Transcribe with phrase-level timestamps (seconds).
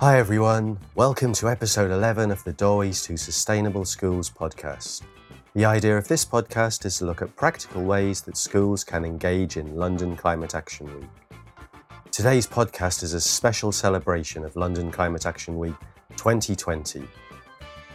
[0.00, 0.78] Hi, everyone.
[0.94, 5.02] Welcome to episode 11 of the Doorways to Sustainable Schools podcast.
[5.56, 9.56] The idea of this podcast is to look at practical ways that schools can engage
[9.56, 11.10] in London Climate Action Week.
[12.12, 15.74] Today's podcast is a special celebration of London Climate Action Week
[16.10, 17.02] 2020.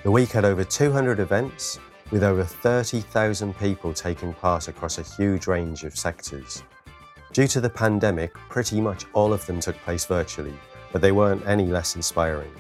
[0.04, 1.80] The week had over 200 events,
[2.12, 6.64] with over 30,000 people taking part across a huge range of sectors.
[7.32, 10.54] Due to the pandemic, pretty much all of them took place virtually,
[10.94, 12.52] but they weren't any less inspiring.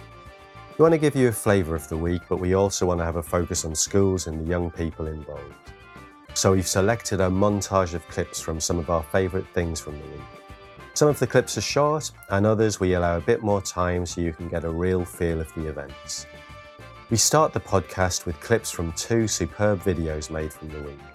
[0.77, 3.05] We want to give you a flavour of the week, but we also want to
[3.05, 5.53] have a focus on schools and the young people involved.
[6.33, 10.07] So we've selected a montage of clips from some of our favourite things from the
[10.07, 10.21] week.
[10.95, 14.19] Some of the clips are short, and others we allow a bit more time so
[14.19, 16.25] you can get a real feel of the events.
[17.11, 21.12] We start the podcast with clips from two superb videos made from the week.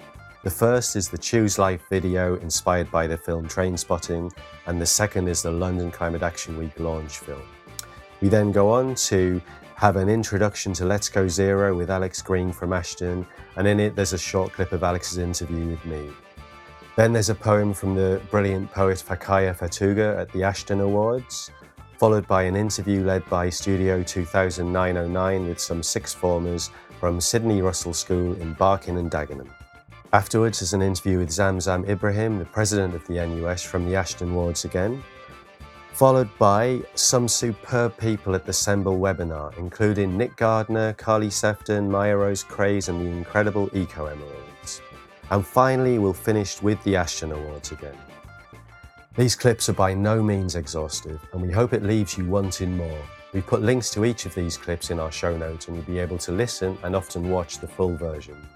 [0.49, 4.33] The first is the Choose Life video inspired by the film Trainspotting,
[4.65, 7.43] and the second is the London Climate Action Week launch film.
[8.23, 9.43] We then go on to
[9.75, 13.95] have an introduction to Let's Go Zero with Alex Green from Ashden, and in it
[13.95, 16.09] there's a short clip of Alex's interview with me.
[16.97, 21.51] Then there's a poem from the brilliant poet Rakaya Fetuga at the Ashden Awards,
[21.99, 27.93] followed by an interview led by Studio 2909 with some sixth formers from Sydney Russell
[27.93, 29.51] School in Barking and Dagenham.
[30.15, 34.31] Afterwards is an interview with Zamzam Ibrahim, the president of the NUS from the Ashden
[34.31, 35.03] Awards again,
[35.93, 42.43] followed by some superb people at the Semble webinar, including Nick Gardner, Carley Sefton, Mya-Rose
[42.43, 44.81] Craig, and the incredible Eco Emeralds.
[45.31, 47.99] And finally, we'll finish with the Ashden Awards again.
[49.15, 53.03] These clips are by no means exhaustive, and we hope it leaves you wanting more.
[53.35, 55.99] We've put links to each of these clips in our show notes, and you'll be
[55.99, 58.47] able to listen and often watch the full versions.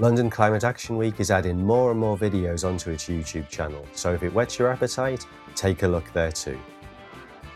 [0.00, 4.12] London Climate Action Week is adding more and more videos onto its YouTube channel, so
[4.12, 6.56] if it whets your appetite, take a look there too.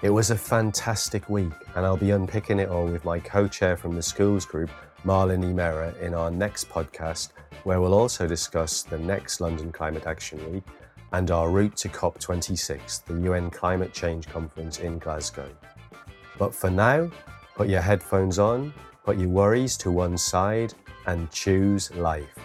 [0.03, 3.77] It was a fantastic week, and I'll be unpicking it all with my co chair
[3.77, 4.71] from the schools group,
[5.05, 7.29] Marlon Imera, in our next podcast,
[7.63, 10.65] where we'll also discuss the next London Climate Action Week
[11.13, 15.49] and our route to COP26, the UN Climate Change Conference in Glasgow.
[16.39, 17.09] But for now,
[17.55, 18.75] put your headphones on,
[19.05, 20.75] put your worries to one side,
[21.07, 22.39] and choose life.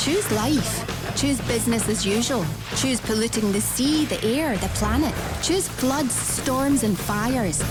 [0.00, 0.90] Choose life.
[1.16, 2.44] Choose business as usual.
[2.76, 5.14] Choose polluting the sea, the air, the planet.
[5.42, 7.62] Choose floods, storms, and fires.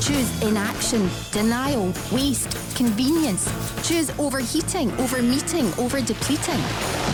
[0.00, 3.44] Choose inaction, denial, waste, convenience.
[3.86, 7.07] Choose overheating, overmeeting, over depleting.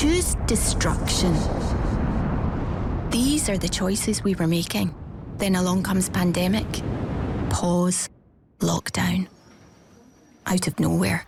[0.00, 1.34] Choose destruction.
[3.10, 4.94] These are the choices we were making.
[5.36, 6.64] Then along comes pandemic.
[7.50, 8.08] Pause.
[8.60, 9.28] Lockdown.
[10.46, 11.26] Out of nowhere.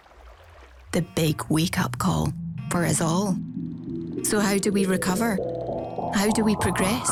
[0.92, 2.32] The big wake up call
[2.70, 3.36] for us all.
[4.22, 5.36] So, how do we recover?
[6.14, 7.10] How do we progress?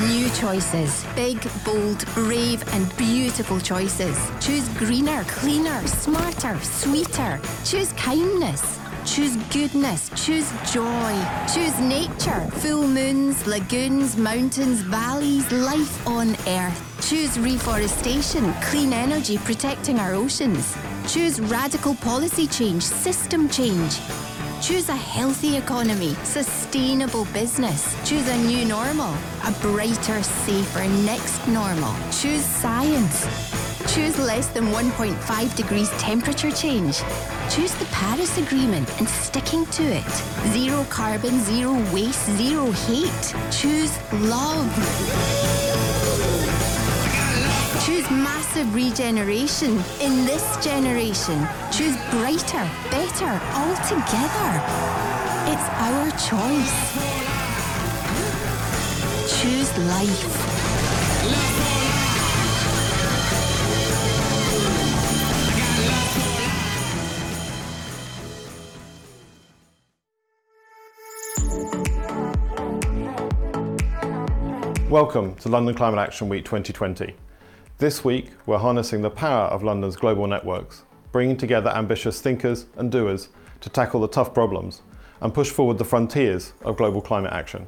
[0.00, 1.06] New choices.
[1.14, 4.18] Big, bold, brave, and beautiful choices.
[4.40, 7.40] Choose greener, cleaner, smarter, sweeter.
[7.64, 8.77] Choose kindness.
[9.08, 10.10] Choose goodness.
[10.14, 11.14] Choose joy.
[11.52, 12.40] Choose nature.
[12.60, 17.08] Full moons, lagoons, mountains, valleys, life on earth.
[17.08, 20.76] Choose reforestation, clean energy protecting our oceans.
[21.06, 23.98] Choose radical policy change, system change.
[24.60, 27.96] Choose a healthy economy, sustainable business.
[28.08, 29.14] Choose a new normal,
[29.46, 31.94] a brighter, safer next normal.
[32.12, 33.57] Choose science.
[33.86, 36.98] Choose less than 1.5 degrees temperature change.
[37.48, 40.10] Choose the Paris Agreement and sticking to it.
[40.52, 43.34] Zero carbon, zero waste, zero hate.
[43.52, 44.68] Choose love.
[47.86, 51.46] Choose massive regeneration in this generation.
[51.70, 54.50] Choose brighter, better, all together.
[55.46, 56.78] It's our choice.
[59.40, 60.57] Choose life.
[74.88, 77.14] Welcome to London Climate Action Week 2020.
[77.76, 82.90] This week, we're harnessing the power of London's global networks, bringing together ambitious thinkers and
[82.90, 83.28] doers
[83.60, 84.80] to tackle the tough problems
[85.20, 87.66] and push forward the frontiers of global climate action.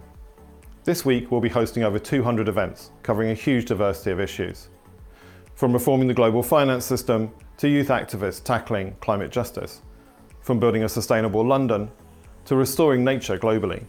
[0.85, 4.69] This week, we'll be hosting over 200 events covering a huge diversity of issues.
[5.55, 9.83] From reforming the global finance system to youth activists tackling climate justice,
[10.41, 11.91] from building a sustainable London
[12.47, 13.85] to restoring nature globally,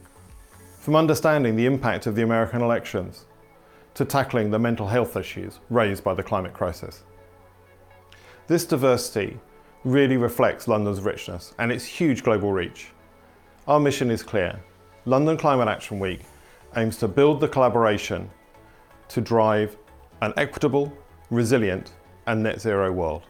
[0.81, 3.25] from understanding the impact of the American elections
[3.93, 7.03] to tackling the mental health issues raised by the climate crisis.
[8.47, 9.37] This diversity
[9.83, 12.87] really reflects London's richness and its huge global reach.
[13.67, 14.59] Our mission is clear.
[15.05, 16.21] London Climate Action Week
[16.75, 18.27] aims to build the collaboration
[19.09, 19.77] to drive
[20.23, 20.91] an equitable,
[21.29, 21.91] resilient,
[22.25, 23.21] and net zero world.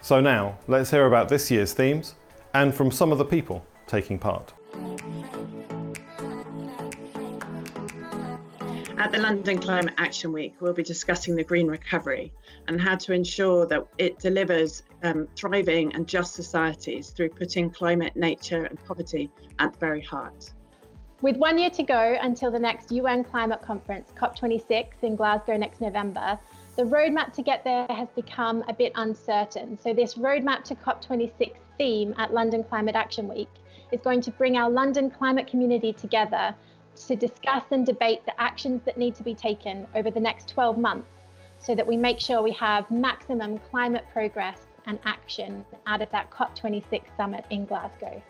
[0.00, 2.14] So now, let's hear about this year's themes
[2.54, 4.52] and from some of the people taking part.
[8.98, 12.32] At the London Climate Action Week, we'll be discussing the green recovery
[12.66, 18.16] and how to ensure that it delivers um, thriving and just societies through putting climate,
[18.16, 20.50] nature, and poverty at the very heart.
[21.20, 25.82] With one year to go until the next UN climate conference, COP26 in Glasgow next
[25.82, 26.38] November,
[26.76, 29.78] the roadmap to get there has become a bit uncertain.
[29.78, 33.50] So, this roadmap to COP26 theme at London Climate Action Week
[33.92, 36.54] is going to bring our London climate community together
[37.04, 40.78] to discuss and debate the actions that need to be taken over the next 12
[40.78, 41.08] months
[41.58, 46.30] so that we make sure we have maximum climate progress and action out of that
[46.30, 48.22] COP26 summit in Glasgow.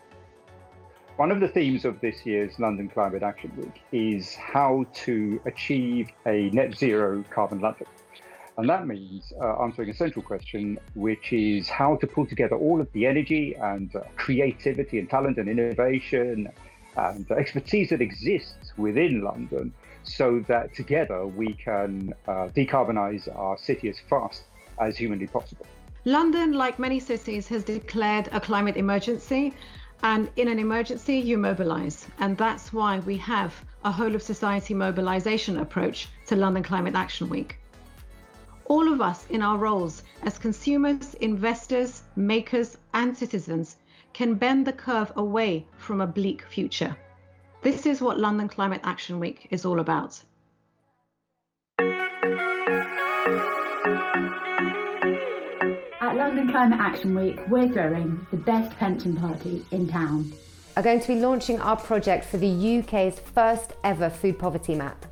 [1.17, 6.09] One of the themes of this year's London Climate Action Week is how to achieve
[6.27, 7.87] a net zero carbon London.
[8.57, 12.81] And that means uh, answering a central question, which is how to pull together all
[12.81, 16.49] of the energy and uh, creativity and talent and innovation
[16.97, 19.73] and expertise that exists within London
[20.03, 24.43] so that together we can uh, decarbonize our city as fast
[24.79, 25.65] as humanly possible.
[26.05, 29.53] London, like many cities, has declared a climate emergency.
[30.03, 32.07] And in an emergency, you mobilize.
[32.19, 33.53] And that's why we have
[33.83, 37.57] a whole of society mobilization approach to London Climate Action Week.
[38.65, 43.77] All of us in our roles as consumers, investors, makers, and citizens
[44.17, 46.97] can bend the curve away from a bleak future.
[47.61, 50.19] This is what London Climate Action Week is all about.
[56.01, 60.33] At London Climate Action Week, we're throwing the best pension party in town.
[60.75, 65.05] Are going to be launching our project for the UK's first ever food poverty map.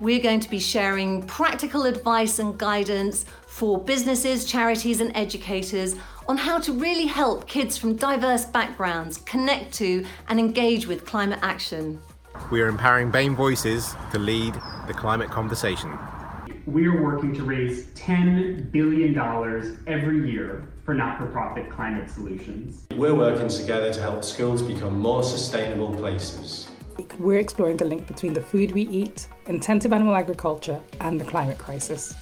[0.00, 5.96] We're going to be sharing practical advice and guidance for businesses, charities, and educators
[6.30, 11.40] on how to really help kids from diverse backgrounds connect to and engage with climate
[11.42, 12.00] action.
[12.52, 14.54] We are empowering BAME voices to lead
[14.86, 15.98] the climate conversation.
[16.66, 19.18] We are working to raise $10 billion
[19.88, 22.86] every year for not for profit climate solutions.
[22.92, 26.68] We're working together to help schools become more sustainable places.
[27.18, 31.58] We're exploring the link between the food we eat, intensive animal agriculture, and the climate
[31.58, 32.14] crisis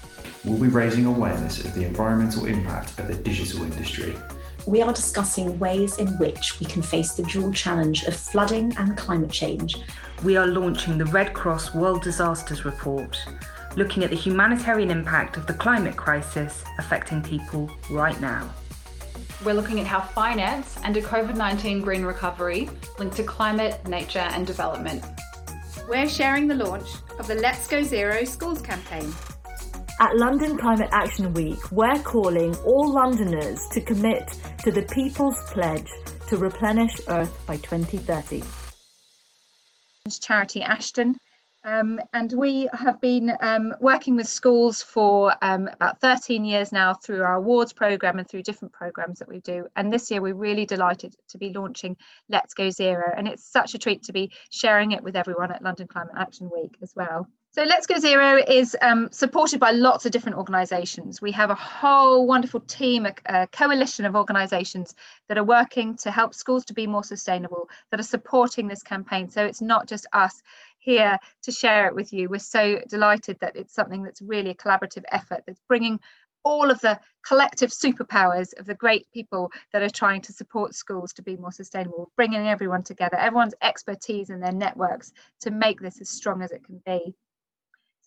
[0.44, 4.16] we'll be raising awareness of the environmental impact of the digital industry.
[4.66, 8.96] We are discussing ways in which we can face the dual challenge of flooding and
[8.96, 9.76] climate change.
[10.22, 13.18] We are launching the Red Cross World Disasters Report,
[13.76, 18.50] looking at the humanitarian impact of the climate crisis affecting people right now.
[19.44, 22.68] We're looking at how finance and a COVID 19 green recovery
[22.98, 25.04] link to climate, nature, and development.
[25.88, 26.88] We're sharing the launch
[27.18, 29.12] of the Let's Go Zero Schools campaign
[30.00, 34.28] at London Climate Action Week, we're calling all Londoners to commit
[34.62, 35.90] to the People's Pledge
[36.28, 38.42] to replenish Earth by 2030.
[40.20, 41.14] Charity Ashden,
[41.64, 46.94] um, and we have been um, working with schools for um, about 13 years now
[46.94, 49.66] through our awards program and through different programs that we do.
[49.76, 51.96] And this year we're really delighted to be launching
[52.28, 53.12] Let's Go Zero.
[53.16, 56.48] And it's such a treat to be sharing it with everyone at London Climate Action
[56.54, 57.26] Week as well.
[57.58, 61.20] So Let's Go Zero is um, supported by lots of different organisations.
[61.20, 64.94] We have a whole wonderful team, a, a, coalition of organisations
[65.28, 69.28] that are working to help schools to be more sustainable, that are supporting this campaign.
[69.28, 70.40] So it's not just us
[70.78, 72.28] here to share it with you.
[72.28, 75.98] We're so delighted that it's something that's really a collaborative effort that's bringing
[76.44, 81.12] all of the collective superpowers of the great people that are trying to support schools
[81.14, 86.00] to be more sustainable, bringing everyone together, everyone's expertise and their networks to make this
[86.00, 87.16] as strong as it can be.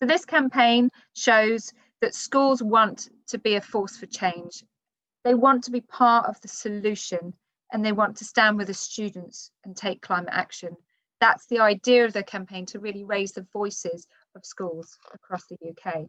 [0.02, 4.64] So this campaign shows that schools want to be a force for change.
[5.22, 7.34] They want to be part of the solution
[7.72, 10.76] and they want to stand with the students and take climate action.
[11.20, 15.56] That's the idea of the campaign to really raise the voices of schools across the
[15.70, 16.06] UK.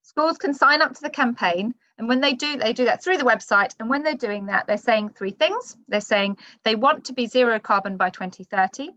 [0.00, 3.18] Schools can sign up to the campaign, and when they do, they do that through
[3.18, 3.74] the website.
[3.78, 5.76] And when they're doing that, they're saying three things.
[5.86, 8.88] They're saying they want to be zero carbon by 2030,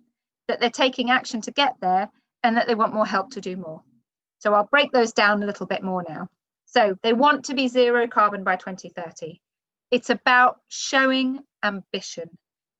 [0.47, 2.09] that they're taking action to get there,
[2.45, 3.81] and that they want more help to do more.
[4.37, 6.27] So I'll break those down a little bit more now.
[6.65, 9.41] So they want to be zero carbon by 2030.
[9.89, 12.29] It's about showing ambition.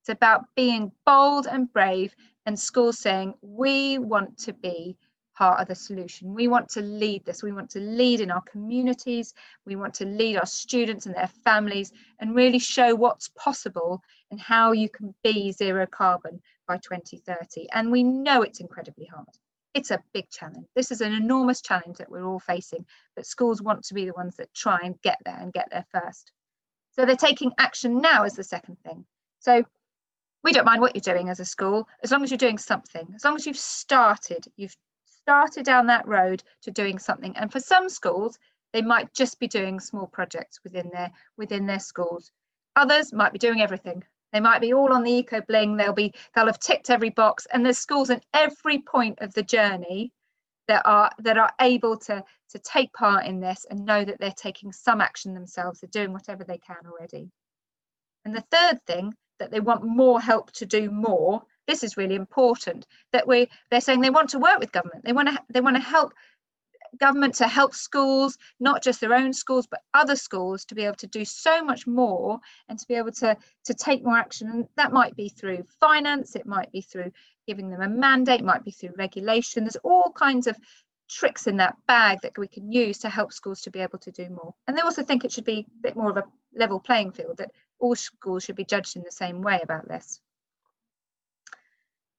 [0.02, 4.98] It's about being bold and brave and schools saying, we want to be
[5.36, 6.36] part of the solution.
[6.36, 7.42] We want to lead this.
[7.42, 9.34] We want to lead in our communities.
[9.66, 14.40] We want to lead our students and their families and really show what's possible and
[14.40, 17.68] how you can be zero carbon by 2030.
[17.74, 19.26] And we know it's incredibly hard.
[19.76, 20.68] It's a big challenge.
[20.74, 24.14] This is an enormous challenge that we're all facing, but schools want to be the
[24.14, 26.32] ones that try and get there and get there first.
[26.94, 29.06] So they're taking action now as the second thing.
[29.40, 29.66] So
[30.46, 33.06] we don't mind what you're doing as a school, as long as you're doing something,
[33.16, 37.36] as long as you've started, you've started down that road to doing something.
[37.36, 38.40] And for some schools,
[38.72, 42.32] they might just be doing small projects within their within their schools.
[42.78, 44.04] Others might be doing everything.
[44.36, 45.78] They might be all on the eco bling.
[45.78, 49.44] They'll be they'll have ticked every box, and there's schools in every point of the
[49.44, 50.12] journey
[50.68, 54.34] that are that are able to to take part in this and know that they're
[54.36, 55.80] taking some action themselves.
[55.80, 57.32] They're doing whatever they can already.
[58.26, 62.16] And the third thing that they want more help to do more this is really
[62.16, 65.62] important that we they're saying they want to work with government they want to they
[65.62, 66.14] want to help
[67.00, 70.96] government to help schools not just their own schools but other schools to be able
[70.96, 74.50] to do so much more and to be able to to take more action.
[74.50, 77.12] And that might be through finance it might be through
[77.48, 79.64] giving them a mandate might be through regulation.
[79.64, 80.58] There's all kinds of
[81.10, 84.12] tricks in that bag that we can use to help schools to be able to
[84.12, 84.54] do more.
[84.68, 86.24] And they also think it should be a bit more of a
[86.56, 90.20] level playing field that all schools should be judged in the same way about this.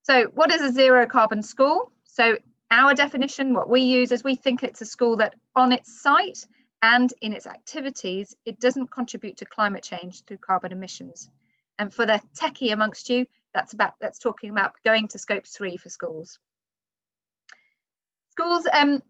[0.02, 1.90] So what is a zero carbon school?
[2.04, 2.38] So
[2.76, 6.46] our definition, what we use is we think it's a school that on its site
[6.82, 11.30] and in its activities, it doesn't contribute to climate change through carbon emissions.
[11.78, 15.78] And for the techie amongst you, that's about that's talking about going to scope three
[15.78, 16.38] for schools.
[18.30, 19.02] Schools, um,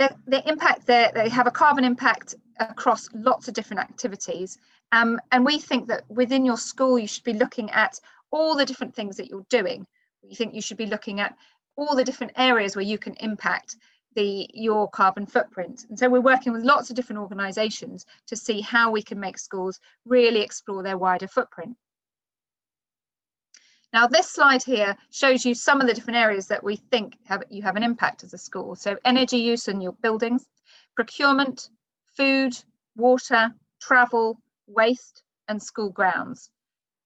[0.00, 4.58] the, impact they, they have a carbon impact across lots of different activities.
[4.90, 8.00] Um, and we think that within your school, you should be looking at
[8.32, 9.86] all the different things that you're doing
[10.22, 11.36] you think you should be looking at
[11.76, 13.76] all the different areas where you can impact
[14.14, 15.86] the your carbon footprint.
[15.88, 19.38] And so we're working with lots of different organizations to see how we can make
[19.38, 21.76] schools really explore their wider footprint.
[23.92, 27.42] Now this slide here shows you some of the different areas that we think have
[27.50, 28.74] you have an impact as a school.
[28.74, 30.46] So energy use in your buildings
[30.94, 31.68] procurement
[32.16, 32.54] food
[32.96, 36.50] water travel waste and school grounds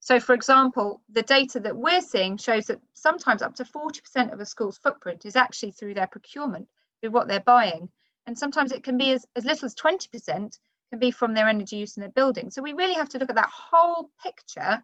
[0.07, 4.39] so, for example, the data that we're seeing shows that sometimes up to 40% of
[4.39, 6.69] a school's footprint is actually through their procurement,
[7.01, 7.89] through what they're buying.
[8.25, 10.57] And sometimes it can be as, as little as 20%
[10.91, 12.49] can be from their energy use in their building.
[12.51, 14.81] So we really have to look at that whole picture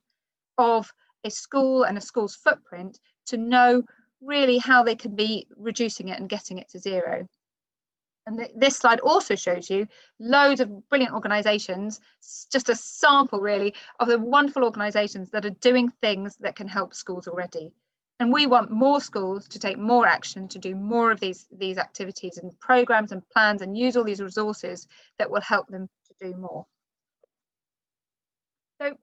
[0.58, 0.92] of
[1.24, 3.84] a school and a school's footprint to know
[4.20, 7.30] really how they can be reducing it and getting it to zero.
[8.25, 9.88] And th this slide also shows you
[10.20, 12.00] loads of brilliant organisations,
[12.51, 16.94] just a sample really of the wonderful organisations that are doing things that can help
[16.94, 17.74] schools already.
[18.20, 21.77] And we want more schools to take more action, to do more of these, these
[21.77, 24.88] activities and programmes and plans and use all these resources
[25.18, 26.65] that will help them to do more.
[28.80, 28.98] So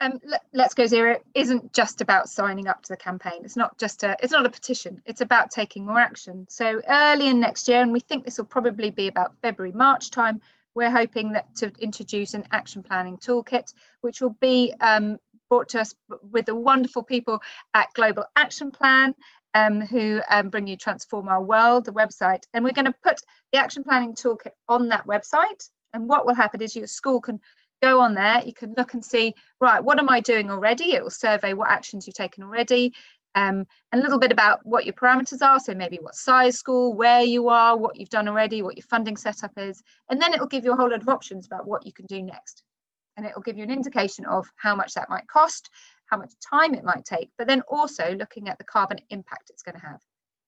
[0.00, 0.20] um,
[0.52, 3.40] Let's Go Zero isn't just about signing up to the campaign.
[3.44, 5.02] It's not just a, it's not a petition.
[5.04, 6.46] It's about taking more action.
[6.48, 10.10] So early in next year, and we think this will probably be about February, March
[10.10, 10.40] time,
[10.74, 15.80] we're hoping that to introduce an action planning toolkit, which will be um, brought to
[15.80, 15.94] us
[16.30, 17.40] with the wonderful people
[17.74, 19.14] at Global Action Plan,
[19.54, 22.44] um, who um, bring you Transform Our World, the website.
[22.54, 23.20] And we're going to put
[23.52, 25.68] the action planning toolkit on that website.
[25.92, 27.40] And what will happen is your school can
[27.82, 30.92] go on there, you can look and see, right, what am I doing already?
[30.92, 32.92] It will survey what actions you've taken already,
[33.34, 35.60] um, and a little bit about what your parameters are.
[35.60, 39.16] So maybe what size school, where you are, what you've done already, what your funding
[39.16, 39.82] setup is.
[40.08, 42.06] And then it will give you a whole lot of options about what you can
[42.06, 42.62] do next.
[43.16, 45.70] And it will give you an indication of how much that might cost,
[46.06, 49.62] how much time it might take, but then also looking at the carbon impact it's
[49.62, 50.00] going to have.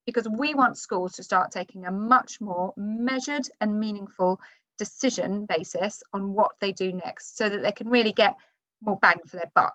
[0.06, 4.40] Because we want schools to start taking a much more measured and meaningful
[4.84, 8.34] decision basis on what they do next so that they can really get
[8.80, 9.74] more bang for their buck.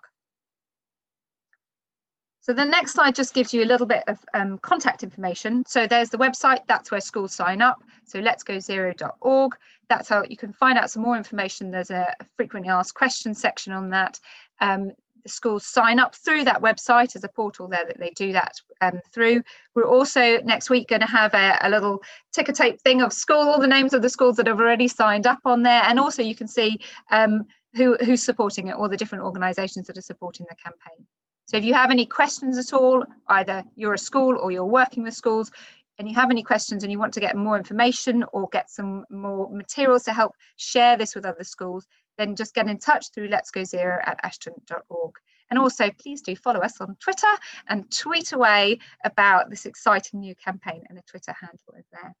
[2.40, 5.64] So the next slide just gives you a little bit of um, contact information.
[5.66, 7.82] So there's the website, that's where schools sign up.
[8.06, 9.52] So let's go zero.org.
[9.90, 11.70] That's how you can find out some more information.
[11.70, 14.18] There's a frequently asked questions section on that.
[14.60, 14.92] Um,
[15.28, 19.00] schools sign up through that website as a portal there that they do that um,
[19.12, 19.42] through.
[19.74, 23.48] We're also next week going to have a, a, little ticker tape thing of school,
[23.48, 25.82] all the names of the schools that have already signed up on there.
[25.84, 26.80] And also you can see
[27.10, 27.44] um,
[27.74, 31.06] who, who's supporting it, all the different organisations that are supporting the campaign.
[31.46, 35.02] So if you have any questions at all, either you're a school or you're working
[35.02, 35.50] with schools,
[35.98, 39.04] and you have any questions and you want to get more information or get some
[39.10, 41.86] more materials to help share this with other schools,
[42.16, 45.12] then just get in touch through Let's Go Zero at ashden.org.
[45.50, 47.26] And also, please do follow us on Twitter
[47.68, 52.14] and tweet away about this exciting new campaign, and the Twitter handle is there.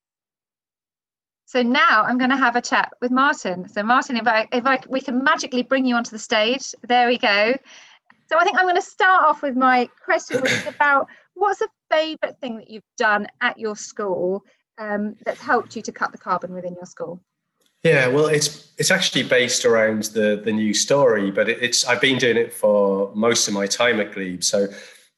[1.44, 3.68] So now I'm going to have a chat with Martin.
[3.68, 7.06] So Martin, if I if I we can magically bring you onto the stage, there
[7.06, 7.54] we go.
[8.28, 11.60] So I think I'm going to start off with my question, which is about what's
[11.60, 14.44] the favourite thing that you've done at your school
[14.78, 17.20] um, that's helped you to cut the carbon within your school?
[17.84, 22.00] Yeah, well, it's it's actually based around the the new story, but it, it's I've
[22.00, 24.42] been doing it for most of my time at Glebe.
[24.42, 24.66] So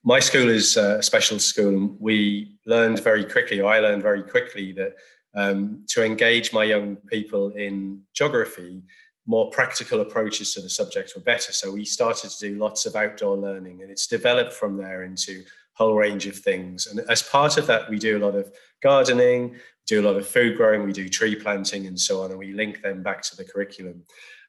[0.05, 4.23] my school is a special school, and we learned very quickly, or I learned very
[4.23, 4.95] quickly that
[5.35, 8.83] um, to engage my young people in geography,
[9.27, 11.53] more practical approaches to the subject were better.
[11.53, 15.45] So we started to do lots of outdoor learning, and it's developed from there into
[15.81, 16.87] whole range of things.
[16.87, 19.57] And as part of that, we do a lot of gardening,
[19.87, 22.53] do a lot of food growing, we do tree planting, and so on, and we
[22.53, 24.03] link them back to the curriculum.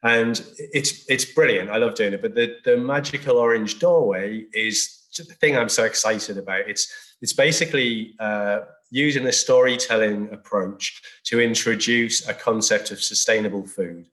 [0.03, 1.69] And it's it's brilliant.
[1.69, 2.21] I love doing it.
[2.21, 4.75] But the the magical orange doorway is
[5.17, 6.69] the thing I'm so excited about.
[6.71, 6.85] It's
[7.21, 8.59] it's basically uh,
[8.89, 14.05] using a storytelling approach to introduce a concept of sustainable food.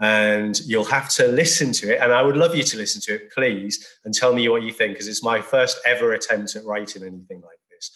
[0.00, 2.00] And you'll have to listen to it.
[2.00, 4.72] And I would love you to listen to it, please, and tell me what you
[4.72, 7.90] think, because it's my first ever attempt at writing anything like this.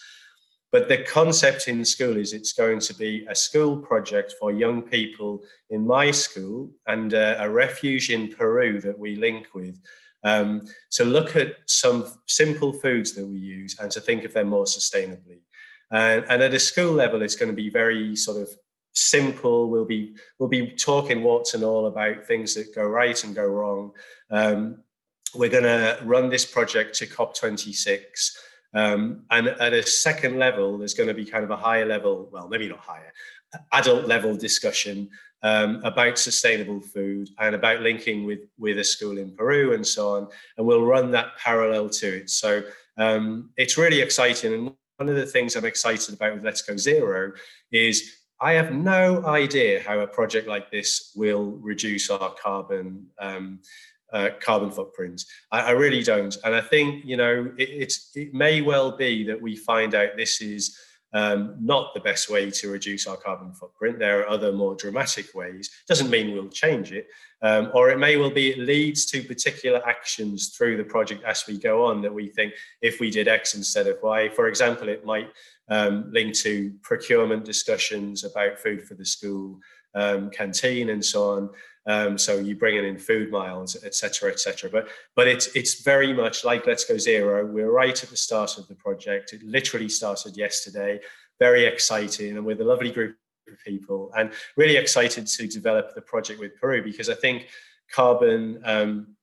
[0.70, 4.82] But the concept in school is it's going to be a school project for young
[4.82, 9.80] people in my school and uh, a refuge in Peru that we link with
[10.24, 10.62] um,
[10.92, 14.64] to look at some simple foods that we use and to think of them more
[14.64, 15.40] sustainably.
[15.90, 18.50] And, and at a school level, it's going to be very sort of
[18.98, 19.68] simple.
[19.68, 23.46] We'll be we'll be talking what's and all about things that go right and go
[23.46, 23.92] wrong.
[24.30, 24.82] Um,
[25.34, 28.36] we're going to run this project to COP26.
[28.74, 32.28] Um, and at a second level, there's going to be kind of a higher level,
[32.32, 33.12] well, maybe not higher,
[33.72, 35.08] adult level discussion
[35.42, 40.16] um, about sustainable food and about linking with with a school in Peru and so
[40.16, 40.28] on.
[40.56, 42.30] And we'll run that parallel to it.
[42.30, 42.62] So
[42.96, 44.52] um, it's really exciting.
[44.52, 47.32] And one of the things I'm excited about with Let's Go Zero
[47.70, 53.60] is I have no idea how a project like this will reduce our carbon um,
[54.12, 55.22] uh, carbon footprint.
[55.52, 59.40] I, I, really don't, and I think you know it, it may well be that
[59.40, 60.78] we find out this is
[61.12, 63.98] um, not the best way to reduce our carbon footprint.
[63.98, 65.70] There are other more dramatic ways.
[65.88, 67.08] Doesn't mean we'll change it,
[67.42, 71.44] um, or it may well be it leads to particular actions through the project as
[71.46, 74.28] we go on that we think if we did X instead of Y.
[74.30, 75.28] For example, it might
[75.70, 79.58] um, link to procurement discussions about food for the school
[79.94, 81.50] um, canteen and so on.
[81.86, 84.68] Um, so you bring in food miles, etc., etc.
[84.70, 87.46] But but it's it's very much like Let's Go Zero.
[87.46, 89.32] We're right at the start of the project.
[89.32, 91.00] It literally started yesterday.
[91.38, 93.16] Very exciting, and with a lovely group
[93.50, 97.48] of people, and really excited to develop the project with Peru because I think
[97.90, 99.16] carbon um,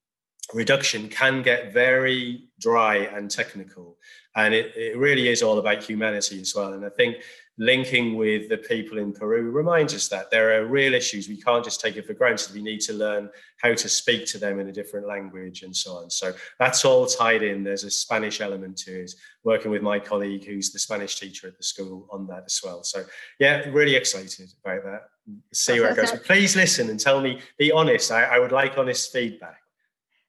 [0.53, 3.97] reduction can get very dry and technical,
[4.35, 6.73] and it, it really is all about humanity as well.
[6.73, 7.17] And I think
[7.57, 11.29] linking with the people in Peru reminds us that there are real issues.
[11.29, 12.53] We can't just take it for granted.
[12.53, 13.29] We need to learn
[13.61, 16.09] how to speak to them in a different language and so on.
[16.09, 17.63] So that's all tied in.
[17.63, 19.13] There's a Spanish element to it,
[19.45, 22.83] working with my colleague who's the Spanish teacher at the school on that as well.
[22.83, 23.05] So
[23.39, 25.03] yeah, really excited about that.
[25.53, 26.11] See where it goes.
[26.11, 28.11] But please listen and tell me, be honest.
[28.11, 29.61] I, I would like honest feedback.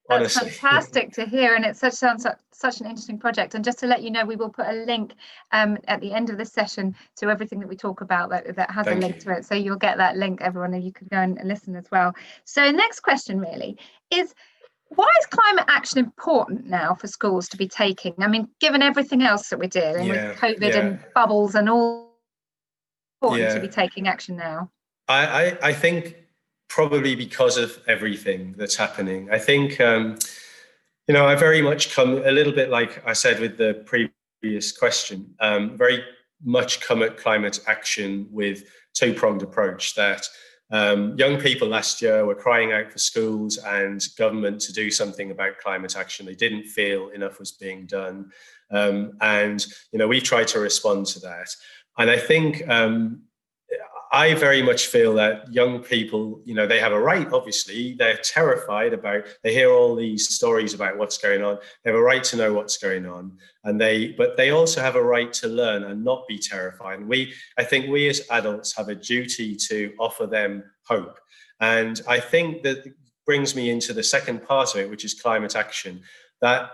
[0.09, 0.51] That's Honestly.
[0.51, 3.55] fantastic to hear, and it such sounds like such an interesting project.
[3.55, 5.15] And just to let you know, we will put a link
[5.53, 8.71] um, at the end of the session to everything that we talk about that, that
[8.71, 9.21] has Thank a link you.
[9.23, 9.45] to it.
[9.45, 12.15] So you'll get that link, everyone, and you can go and listen as well.
[12.45, 13.79] So next question really
[14.11, 14.35] is
[14.91, 18.15] why is climate action important now for schools to be taking?
[18.19, 20.79] I mean, given everything else that we're doing yeah, with COVID yeah.
[20.79, 22.07] and bubbles and all,
[23.21, 23.55] important yeah.
[23.55, 24.71] to be taking action now.
[25.09, 26.17] I, I, I think
[26.69, 29.29] probably because of everything that's happening.
[29.31, 30.19] I think, um,
[31.07, 34.77] you know, I very much come a little bit like I said with the previous
[34.77, 36.03] question, um, very
[36.45, 40.27] much come at climate action with two pronged approach that.
[40.73, 45.31] Um, young people last year were crying out for schools and government to do something
[45.31, 46.27] about climate action.
[46.27, 48.33] They didn't feel enough was being done,
[48.73, 51.49] um, and you know we tried to respond to that.
[51.99, 53.23] And I think um,
[54.17, 58.17] I very much feel that young people, you know, they have a right, obviously, they're
[58.17, 61.59] terrified about, they hear all these stories about what's going on.
[61.85, 63.37] They have a right to know what's going on.
[63.65, 67.01] And they, but they also have a right to learn and not be terrified.
[67.01, 71.19] And we, I think we as adults have a duty to offer them hope.
[71.61, 72.91] And I think that
[73.27, 76.01] brings me into the second part of it, which is climate action,
[76.41, 76.71] that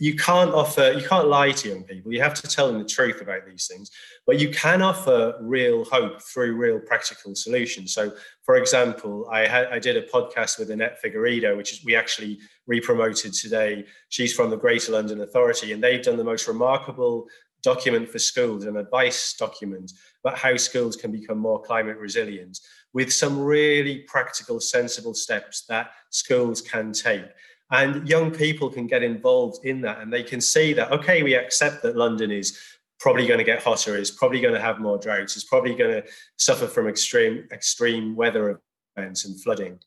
[0.00, 2.12] you can't offer, you can't lie to young people.
[2.12, 3.90] You have to tell them the truth about these things,
[4.26, 7.94] but you can offer real hope through real practical solutions.
[7.94, 11.94] So, for example, I had I did a podcast with Annette Figueiredo, which is we
[11.94, 13.84] actually re-promoted today.
[14.08, 17.26] She's from the Greater London Authority, and they've done the most remarkable
[17.62, 19.92] document for schools, an advice document
[20.24, 22.60] about how schools can become more climate resilient,
[22.92, 27.24] with some really practical, sensible steps that schools can take.
[27.70, 31.34] And young people can get involved in that and they can see that, okay, we
[31.34, 32.58] accept that London is
[33.00, 36.02] probably going to get hotter, is probably going to have more droughts, is probably going
[36.02, 38.60] to suffer from extreme, extreme weather
[38.96, 39.78] events and flooding.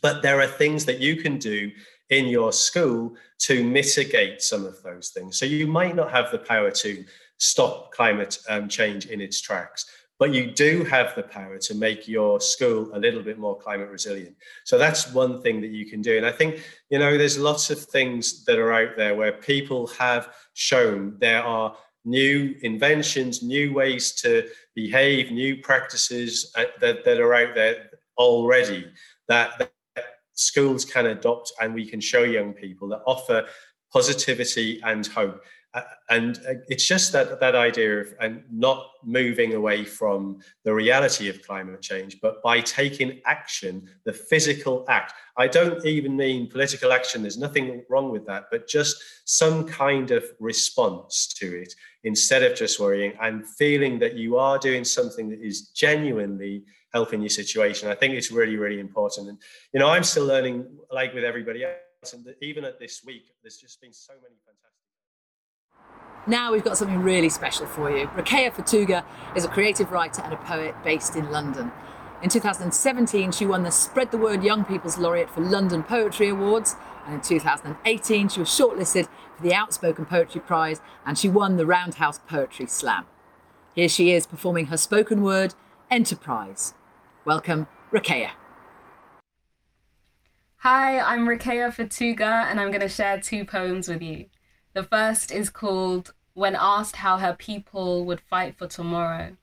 [0.00, 1.70] But there are things that you can do
[2.10, 5.38] in your school to mitigate some of those things.
[5.38, 7.04] So you might not have the power to
[7.38, 9.86] stop climate um, change in its tracks,
[10.18, 13.88] but you do have the power to make your school a little bit more climate
[13.88, 14.36] resilient.
[14.64, 16.16] So that's one thing that you can do.
[16.16, 19.86] And I think, you know, there's lots of things that are out there where people
[19.98, 27.20] have shown there are new inventions, new ways to behave, new practices uh, that, that
[27.20, 28.86] are out there already
[29.28, 29.72] that, that
[30.32, 33.46] schools can adopt and we can show young people that offer
[33.92, 35.42] positivity and hope
[36.10, 41.28] and uh, it's just that that idea of and not moving away from the reality
[41.28, 45.12] of climate change but by taking action the physical act.
[45.36, 50.10] I don't even mean political action there's nothing wrong with that but just some kind
[50.10, 55.28] of response to it instead of just worrying and feeling that you are doing something
[55.30, 57.90] that is genuinely helping your situation.
[57.90, 59.28] I think it's really really important.
[59.28, 59.38] And
[59.72, 63.58] you know i'm still learning like with everybody else and even at this week there's
[63.58, 64.77] just been so many fantastic
[66.26, 68.06] now we've got something really special for you.
[68.08, 69.04] Rakaya Fetuga
[69.36, 71.72] is a creative writer and a poet based in London.
[72.22, 76.74] In 2017, she won the Spread the Word Young People's Laureate for London Poetry Awards.
[77.06, 81.64] And in 2018, she was shortlisted for the Outspoken Poetry Prize and she won the
[81.64, 83.06] Roundhouse Poetry Slam.
[83.74, 85.54] Here she is performing her spoken word,
[85.90, 86.74] Enterprise.
[87.24, 88.30] Welcome, Rakaya.
[90.62, 94.26] Hi, I'm Rakaya Fetuga, and I'm going to share two poems with you.
[94.78, 99.36] The first is called when asked how her people would fight for tomorrow.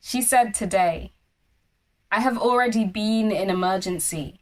[0.00, 1.12] She said today,
[2.10, 4.40] I have already been in emergency,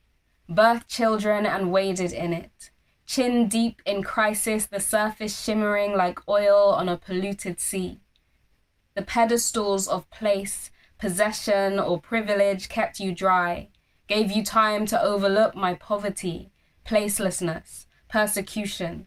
[0.49, 2.71] birthed children and waded in it,
[3.05, 8.01] chin deep in crisis, the surface shimmering like oil on a polluted sea.
[8.95, 13.69] The pedestals of place, possession, or privilege kept you dry,
[14.09, 16.53] gave you time to overlook my poverty,
[16.87, 19.07] placelessness, persecution,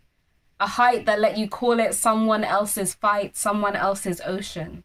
[0.60, 4.84] a height that let you call it someone else's fight, someone else's ocean.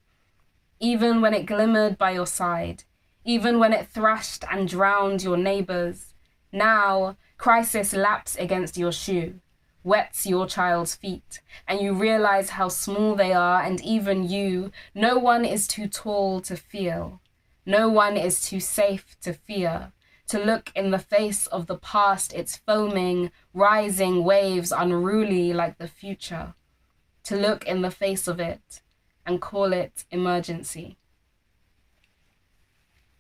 [0.80, 2.84] Even when it glimmered by your side,
[3.24, 6.14] even when it thrashed and drowned your neighbors,
[6.52, 9.40] now crisis laps against your shoe,
[9.84, 15.16] wets your child's feet, and you realize how small they are, and even you, no
[15.16, 17.20] one is too tall to feel,
[17.64, 19.92] no one is too safe to fear
[20.28, 25.88] to look in the face of the past, its foaming, rising waves unruly like the
[25.88, 26.54] future,
[27.24, 28.82] to look in the face of it
[29.26, 30.98] and call it emergency.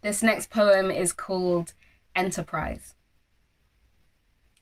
[0.02, 1.72] This next poem is called
[2.14, 2.94] Enterprise.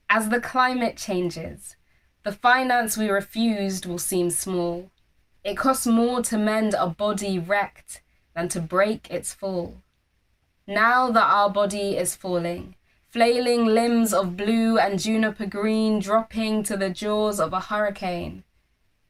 [0.08, 1.76] As the climate changes,
[2.22, 4.90] the finance we refused will seem small.
[5.44, 8.02] It costs more to mend a body wrecked
[8.34, 9.82] than to break its fall.
[10.68, 12.74] Now that our body is falling,
[13.08, 18.42] flailing limbs of blue and juniper green dropping to the jaws of a hurricane.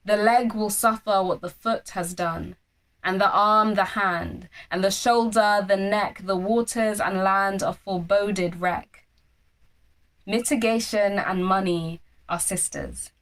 [0.04, 2.56] The leg will suffer what the foot has done,
[3.02, 7.72] and the arm the hand, and the shoulder the neck, the waters and land a
[7.72, 9.06] foreboded wreck.
[10.26, 13.12] Mitigation and money are sisters.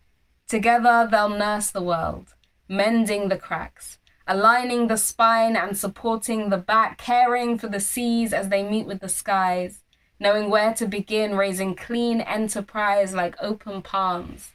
[0.48, 2.34] Together they'll nurse the world,
[2.68, 8.48] mending the cracks, aligning the spine and supporting the back, caring for the seas as
[8.48, 9.82] they meet with the skies,
[10.18, 14.52] knowing where to begin raising clean enterprise like open palms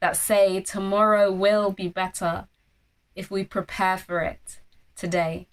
[0.00, 2.48] that say tomorrow will be better
[3.14, 4.60] if we prepare for it
[4.96, 5.46] today.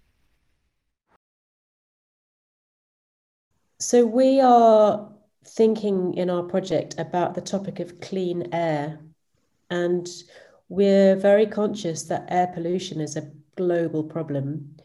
[3.80, 5.12] So, we are
[5.46, 9.00] thinking in our project about the topic of clean air,
[9.70, 10.08] and
[10.70, 14.76] we're very conscious that air pollution is a global problem.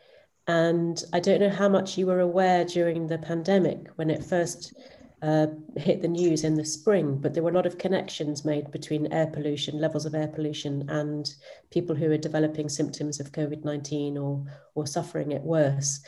[0.47, 4.75] And I don't know how much you were aware during the pandemic when it first
[5.23, 8.71] uh, hit the news in the spring, but there were a lot of connections made
[8.71, 11.35] between air pollution, levels of air pollution, and
[11.71, 16.01] people who are developing symptoms of COVID 19 or, or suffering it worse.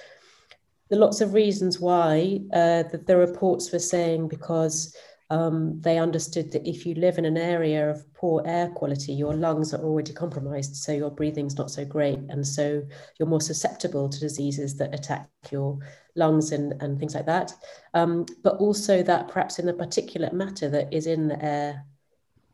[0.89, 2.41] There are lots of reasons why.
[2.53, 4.95] Uh, the, the reports were saying because
[5.31, 9.35] um, they understood that if you live in an area of poor air quality, your
[9.35, 12.19] lungs are already compromised, so your breathing's not so great.
[12.31, 12.83] And so
[13.19, 15.79] you're more susceptible to diseases that attack your
[16.17, 17.53] lungs and, and things like that.
[17.93, 21.85] Um, but also that perhaps in the particulate matter that is in the air,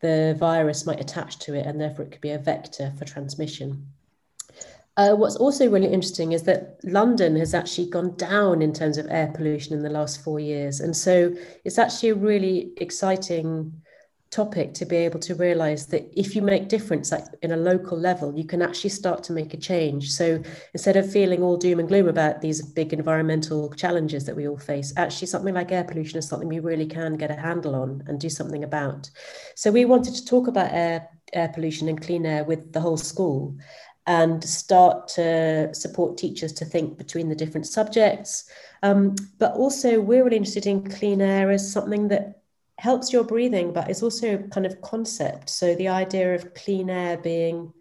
[0.01, 3.87] the virus might attach to it and therefore it could be a vector for transmission.
[4.97, 9.07] Uh, what's also really interesting is that London has actually gone down in terms of
[9.11, 10.81] air pollution in the last four years.
[10.81, 13.73] And so it's actually a really exciting
[14.31, 17.97] topic to be able to realize that if you make difference like in a local
[17.97, 20.11] level you can actually start to make a change.
[20.11, 24.49] So instead of feeling all doom and gloom about these big environmental challenges that we
[24.49, 27.77] all face actually something like air pollution is something we really can get a handle
[27.77, 29.09] on and do something about.
[29.55, 32.97] So we wanted to talk about air air pollution and clean air with the whole
[32.97, 33.57] school
[34.07, 38.51] and start to support teachers to think between the different subjects.
[38.83, 42.43] Um, but also, we're really interested in clean air as something that
[42.79, 45.49] helps your breathing, but it's also a kind of concept.
[45.49, 47.73] So, the idea of clean air being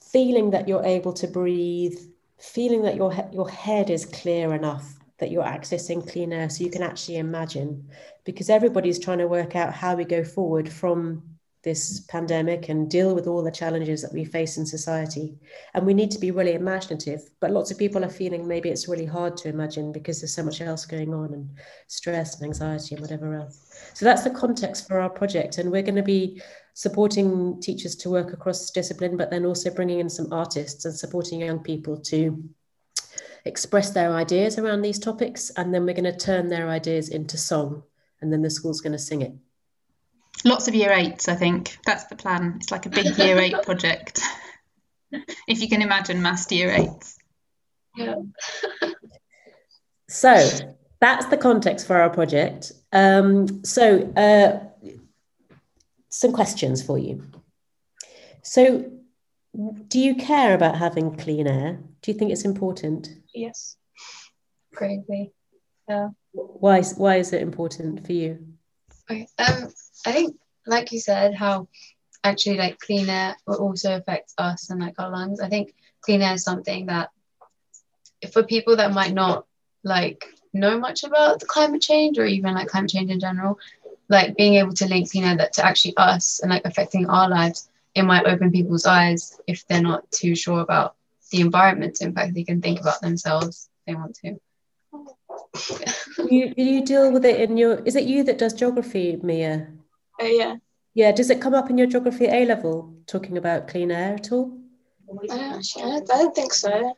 [0.00, 1.98] feeling that you're able to breathe,
[2.38, 6.70] feeling that your, your head is clear enough that you're accessing clean air so you
[6.70, 7.88] can actually imagine
[8.24, 11.35] because everybody's trying to work out how we go forward from
[11.66, 15.36] this pandemic and deal with all the challenges that we face in society.
[15.74, 17.28] And we need to be really imaginative.
[17.40, 20.44] But lots of people are feeling maybe it's really hard to imagine because there's so
[20.44, 21.50] much else going on and
[21.88, 23.90] stress and anxiety and whatever else.
[23.94, 25.58] So that's the context for our project.
[25.58, 26.40] And we're going to be
[26.74, 31.40] supporting teachers to work across discipline, but then also bringing in some artists and supporting
[31.40, 32.48] young people to
[33.44, 35.50] express their ideas around these topics.
[35.56, 37.82] And then we're going to turn their ideas into song.
[38.20, 39.32] And then the school's going to sing it
[40.44, 41.78] lots of year eights, I think.
[41.84, 42.54] That's the plan.
[42.56, 44.20] It's like a big year eight project.
[45.48, 47.18] if you can imagine mass year eights.
[47.96, 48.16] Yeah.
[50.08, 52.72] so that's the context for our project.
[52.92, 54.60] Um, so uh,
[56.08, 57.22] some questions for you.
[58.42, 58.90] So
[59.88, 61.80] do you care about having clean air?
[62.02, 63.08] Do you think it's important?
[63.34, 63.76] Yes,
[64.74, 65.32] greatly.
[65.88, 66.10] Yeah.
[66.32, 68.46] Why, why is it important for you?
[69.10, 69.28] Okay.
[69.38, 69.72] Um,
[70.06, 71.68] I think, like you said, how
[72.24, 75.40] actually like clean air will also affect us and like our lungs.
[75.40, 77.10] I think clean air is something that
[78.32, 79.46] for people that might not
[79.84, 83.58] like know much about the climate change or even like climate change in general,
[84.08, 87.28] like being able to link clean air that to actually us and like affecting our
[87.28, 90.94] lives, it might open people's eyes if they're not too sure about
[91.30, 92.34] the environment's impact.
[92.34, 94.38] They can think about themselves if they want to.
[96.30, 99.68] you, you deal with it in your is it you that does geography mia
[100.20, 100.56] uh, yeah.
[100.94, 101.12] Yeah.
[101.12, 104.58] Does it come up in your geography A level talking about clean air at all?
[105.30, 106.96] Uh, I don't think so.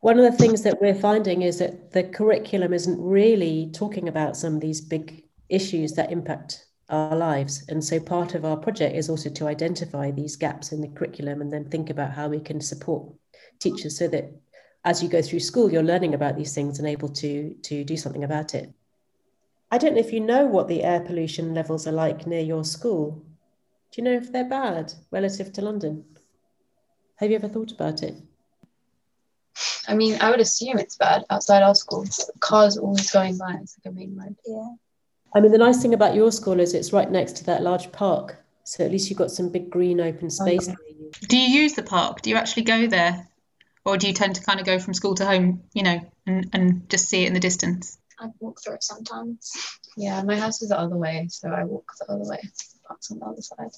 [0.00, 4.36] One of the things that we're finding is that the curriculum isn't really talking about
[4.36, 7.64] some of these big issues that impact our lives.
[7.68, 11.40] And so part of our project is also to identify these gaps in the curriculum
[11.40, 13.12] and then think about how we can support
[13.60, 14.32] teachers so that
[14.84, 17.96] as you go through school, you're learning about these things and able to, to do
[17.96, 18.72] something about it.
[19.72, 22.62] I don't know if you know what the air pollution levels are like near your
[22.62, 23.24] school.
[23.90, 26.04] Do you know if they're bad relative to London?
[27.16, 28.14] Have you ever thought about it?
[29.88, 32.04] I mean, I would assume it's bad outside our school.
[32.40, 33.60] Cars always going by.
[33.62, 34.36] It's like a main road.
[34.46, 34.74] Yeah.
[35.34, 37.90] I mean, the nice thing about your school is it's right next to that large
[37.92, 38.44] park.
[38.64, 40.68] So at least you've got some big green open oh, space.
[40.68, 40.74] Oh.
[41.28, 42.20] Do you use the park?
[42.20, 43.26] Do you actually go there?
[43.86, 46.50] Or do you tend to kind of go from school to home, you know, and,
[46.52, 47.98] and just see it in the distance?
[48.22, 49.52] I walk through it sometimes.
[49.96, 52.40] Yeah, my house is the other way, so I walk the other way.
[52.86, 53.70] Parks on the other side.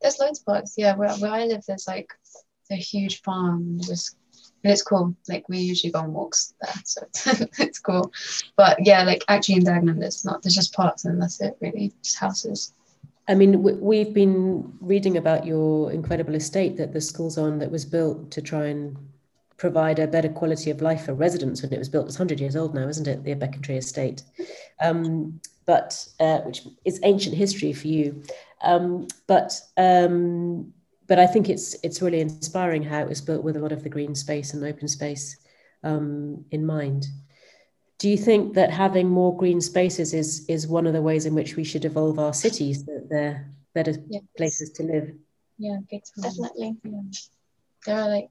[0.00, 0.74] There's loads of parks.
[0.76, 2.12] Yeah, where, where I live, there's like
[2.70, 3.78] a huge farm.
[3.80, 4.16] Just
[4.64, 5.14] and it's cool.
[5.28, 7.26] Like we usually go on walks there, so it's,
[7.58, 8.12] it's cool.
[8.56, 10.42] But yeah, like actually in Dagenham, there's not.
[10.42, 11.56] There's just parks, and that's it.
[11.60, 12.72] Really, just houses.
[13.28, 17.84] I mean, we've been reading about your incredible estate that the school's on that was
[17.84, 18.96] built to try and
[19.56, 22.06] provide a better quality of life for residents when it was built.
[22.06, 23.24] It's 100 years old now, isn't it?
[23.24, 24.22] The Becontree Estate,
[24.80, 28.22] um, but uh, which is ancient history for you.
[28.62, 30.72] Um, but um,
[31.06, 33.82] but I think it's it's really inspiring how it was built with a lot of
[33.82, 35.36] the green space and open space
[35.82, 37.06] um, in mind.
[37.98, 41.34] Do you think that having more green spaces is is one of the ways in
[41.34, 44.22] which we should evolve our cities that they're better yes.
[44.36, 45.12] places to live?
[45.58, 46.76] Yeah, definitely.
[46.84, 47.00] Yeah.
[47.86, 48.30] There are like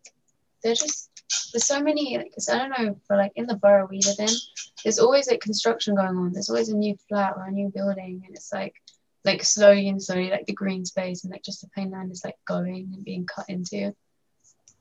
[0.61, 1.09] they're just
[1.51, 4.35] there's so many like I don't know for like in the borough we live in
[4.83, 8.21] there's always like construction going on there's always a new flat or a new building
[8.25, 8.75] and it's like
[9.23, 12.23] like slowly and slowly like the green space and like just the plain land is
[12.23, 13.93] like going and being cut into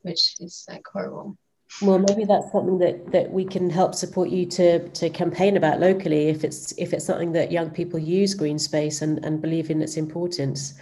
[0.03, 1.37] which is like horrible
[1.83, 5.81] Well, maybe that's something that, that we can help support you to to campaign about
[5.81, 9.71] locally if it's if it's something that young people use green space and, and believe
[9.71, 10.75] in its importance.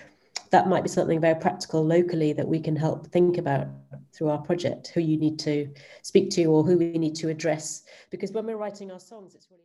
[0.52, 3.68] That might be something very practical locally that we can help think about
[4.12, 7.84] through our project, who you need to speak to or who we need to address.
[8.10, 9.62] Because when we're writing our songs, it's really.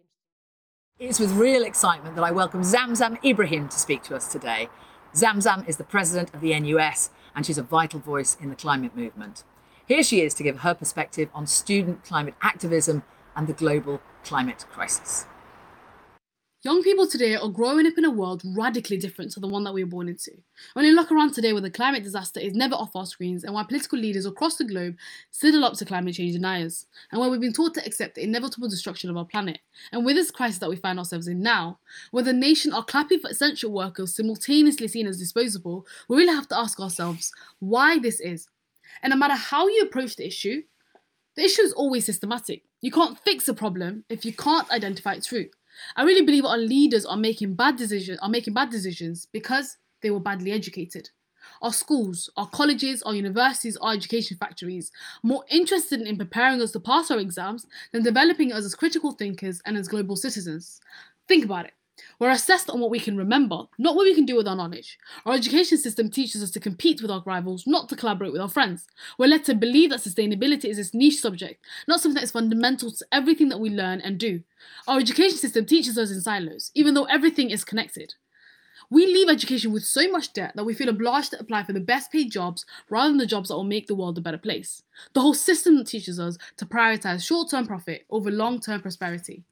[0.97, 4.69] It's with real excitement that I welcome Zamzam Ibrahim to speak to us today.
[5.13, 8.95] Zamzam is the president of the NUS and she's a vital voice in the climate
[8.95, 9.43] movement.
[9.85, 13.03] Here she is to give her perspective on student climate activism
[13.35, 15.25] and the global climate crisis.
[16.67, 19.73] Young people today are growing up in a world radically different to the one that
[19.73, 20.31] we were born into.
[20.73, 23.53] When you look around today where the climate disaster is never off our screens and
[23.53, 24.97] why political leaders across the globe
[25.31, 28.67] sidle up to climate change deniers, and where we've been taught to accept the inevitable
[28.67, 29.59] destruction of our planet.
[29.93, 31.79] And with this crisis that we find ourselves in now,
[32.11, 36.49] where the nation are clapping for essential workers simultaneously seen as disposable, we really have
[36.49, 38.49] to ask ourselves why this is.
[39.01, 40.63] And no matter how you approach the issue,
[41.37, 42.63] the issue is always systematic.
[42.81, 45.51] You can't fix a problem if you can't identify its root.
[45.95, 50.11] I really believe our leaders are making bad decisions are making bad decisions because they
[50.11, 51.09] were badly educated.
[51.61, 54.91] Our schools, our colleges, our universities, our education factories
[55.23, 59.61] more interested in preparing us to pass our exams than developing us as critical thinkers
[59.65, 60.81] and as global citizens.
[61.27, 61.76] Think about it.
[62.19, 64.97] We're assessed on what we can remember, not what we can do with our knowledge.
[65.25, 68.49] Our education system teaches us to compete with our rivals, not to collaborate with our
[68.49, 68.87] friends.
[69.17, 72.91] We're led to believe that sustainability is this niche subject, not something that is fundamental
[72.91, 74.43] to everything that we learn and do.
[74.87, 78.13] Our education system teaches us in silos, even though everything is connected.
[78.89, 81.79] We leave education with so much debt that we feel obliged to apply for the
[81.79, 84.83] best paid jobs rather than the jobs that will make the world a better place.
[85.13, 89.43] The whole system teaches us to prioritize short term profit over long term prosperity.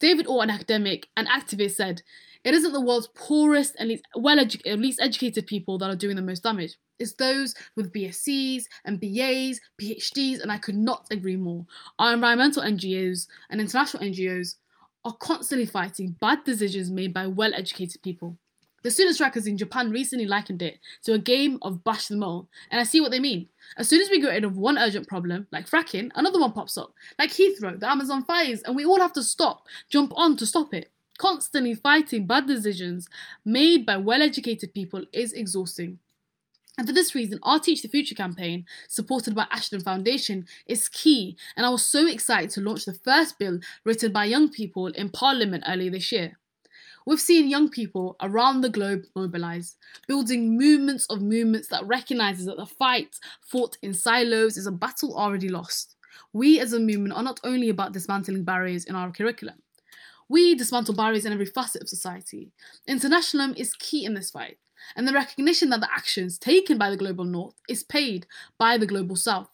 [0.00, 2.02] David Orr, an academic and activist, said,
[2.42, 5.96] It isn't the world's poorest and least well educated, uh, least educated people that are
[5.96, 6.76] doing the most damage.
[6.98, 11.64] It's those with BScs and BAs, PhDs, and I could not agree more.
[11.98, 14.56] Our environmental NGOs and international NGOs
[15.04, 18.36] are constantly fighting bad decisions made by well educated people.
[18.82, 22.48] The student strikers in Japan recently likened it to a game of bash them all,
[22.70, 23.48] and I see what they mean.
[23.76, 26.78] As soon as we get rid of one urgent problem, like fracking, another one pops
[26.78, 30.46] up, like Heathrow, the Amazon fires, and we all have to stop, jump on to
[30.46, 30.90] stop it.
[31.18, 33.06] Constantly fighting bad decisions
[33.44, 35.98] made by well educated people is exhausting.
[36.78, 41.36] And for this reason, our Teach the Future campaign, supported by Ashden Foundation, is key.
[41.54, 45.10] And I was so excited to launch the first bill written by young people in
[45.10, 46.38] Parliament earlier this year.
[47.06, 52.58] We've seen young people around the globe mobilize, building movements of movements that recognizes that
[52.58, 55.96] the fight fought in silos is a battle already lost.
[56.32, 59.56] We as a movement are not only about dismantling barriers in our curriculum.
[60.28, 62.52] We dismantle barriers in every facet of society.
[62.86, 64.58] Internationalism is key in this fight,
[64.94, 68.26] and the recognition that the actions taken by the global north is paid
[68.58, 69.48] by the global south.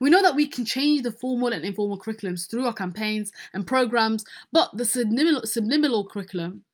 [0.00, 3.66] We know that we can change the formal and informal curriculums through our campaigns and
[3.66, 6.64] programs, but the subliminal, subliminal curriculum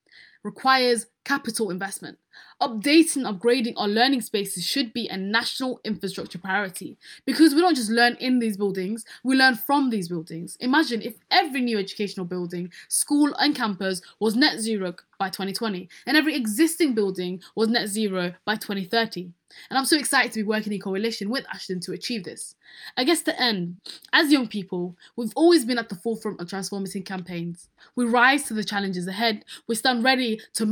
[0.47, 2.19] requires capital investment.
[2.63, 7.91] Updating, upgrading our learning spaces should be a national infrastructure priority because we don't just
[7.91, 10.57] learn in these buildings, we learn from these buildings.
[10.61, 16.17] Imagine if every new educational building, school, and campus was net zero by 2020, and
[16.17, 19.33] every existing building was net zero by 2030.
[19.71, 22.55] And I'm so excited to be working in coalition with Ashden to achieve this.
[22.97, 23.77] I guess to end,
[24.13, 27.69] as young people, we've always been at the forefront of transformative campaigns.
[27.95, 29.45] We rise to the challenges ahead.
[29.67, 30.67] We stand ready to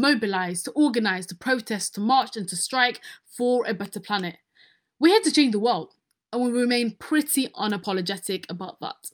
[0.52, 4.36] to organize, to protest, to march, and to strike for a better planet.
[5.00, 5.94] We're here to change the world,
[6.32, 9.10] and we remain pretty unapologetic about that.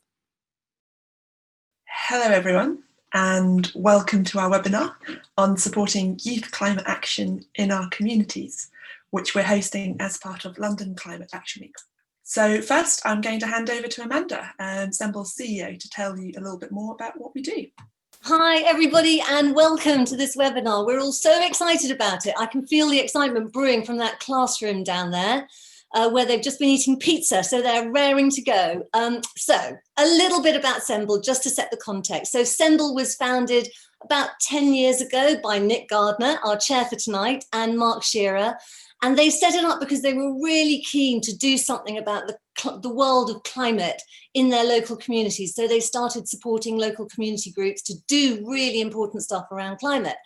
[1.87, 2.83] Hello, everyone,
[3.15, 4.95] and welcome to our webinar
[5.39, 8.69] on supporting youth climate action in our communities,
[9.11, 11.77] which we're hosting as part of London Climate Action Week.
[12.25, 16.33] So, first, I'm going to hand over to Amanda, um, Semble's CEO, to tell you
[16.37, 17.67] a little bit more about what we do.
[18.25, 20.85] Hi, everybody, and welcome to this webinar.
[20.85, 22.35] We're all so excited about it.
[22.39, 25.49] I can feel the excitement brewing from that classroom down there.
[25.93, 28.87] Uh, where they've just been eating pizza, so they're raring to go.
[28.95, 29.57] Um, so,
[29.97, 32.31] a little bit about Semble, just to set the context.
[32.31, 33.69] So, Semble was founded
[34.05, 38.55] about 10 years ago by Nick Gardner, our chair for tonight, and Mark Shearer.
[39.03, 42.79] And they set it up because they were really keen to do something about the,
[42.83, 44.03] the world of climate
[44.35, 45.55] in their local communities.
[45.55, 50.17] So they started supporting local community groups to do really important stuff around climate.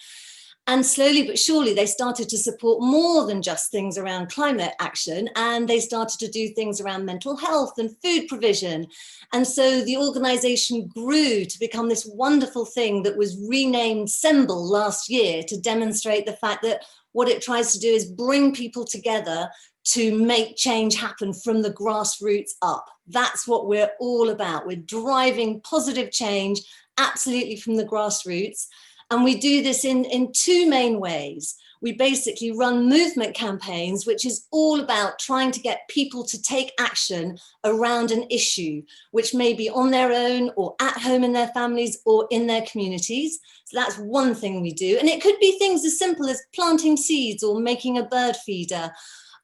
[0.66, 5.28] And slowly but surely, they started to support more than just things around climate action,
[5.36, 8.86] and they started to do things around mental health and food provision.
[9.34, 15.10] And so the organization grew to become this wonderful thing that was renamed Semble last
[15.10, 19.48] year to demonstrate the fact that what it tries to do is bring people together
[19.84, 22.84] to make change happen from the grassroots up.
[23.06, 24.66] That's what we're all about.
[24.66, 26.60] We're driving positive change
[26.98, 28.66] absolutely from the grassroots.
[29.10, 31.54] And we do this in, in two main ways.
[31.84, 36.72] We basically run movement campaigns, which is all about trying to get people to take
[36.80, 38.82] action around an issue,
[39.12, 42.62] which may be on their own or at home in their families or in their
[42.62, 43.38] communities.
[43.66, 44.96] So that's one thing we do.
[44.98, 48.90] And it could be things as simple as planting seeds or making a bird feeder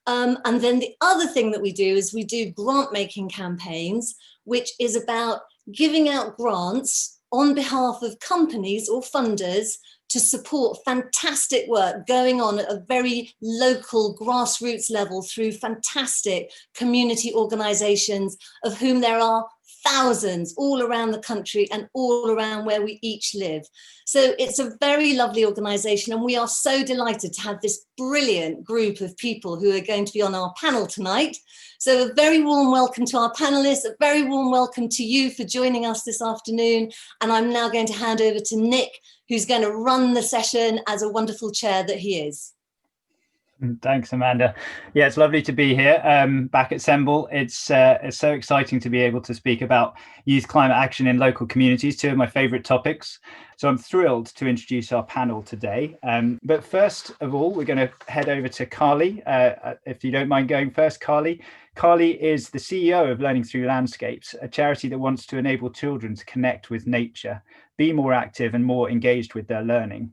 [0.06, 4.16] um, and then the other thing that we do is we do grant making campaigns,
[4.44, 9.76] which is about giving out grants on behalf of companies or funders
[10.10, 17.32] to support fantastic work going on at a very local grassroots level through fantastic community
[17.34, 19.48] organizations of whom there are
[19.84, 23.62] thousands all around the country and all around where we each live.
[24.06, 28.64] So it's a very lovely organisation, and we are so delighted to have this brilliant
[28.64, 31.36] group of people who are going to be on our panel tonight.
[31.78, 35.44] So, a very warm welcome to our panelists, a very warm welcome to you for
[35.44, 36.90] joining us this afternoon.
[37.20, 38.90] And I'm now going to hand over to Nick,
[39.28, 42.52] who's going to run the session as a wonderful chair that he is.
[43.82, 44.54] Thanks, Amanda.
[44.94, 47.28] Yeah, it's lovely to be here um, back at Semble.
[47.30, 51.18] It's uh, it's so exciting to be able to speak about youth climate action in
[51.18, 53.18] local communities, two of my favourite topics.
[53.58, 55.98] So I'm thrilled to introduce our panel today.
[56.02, 59.22] Um, but first of all, we're going to head over to Carley.
[59.26, 61.42] Uh, uh, if you don't mind going first, Carley.
[61.74, 66.14] Carley is the CEO of Learning Through Landscapes, a charity that wants to enable children
[66.14, 67.42] to connect with nature,
[67.76, 70.12] be more active and more engaged with their learning.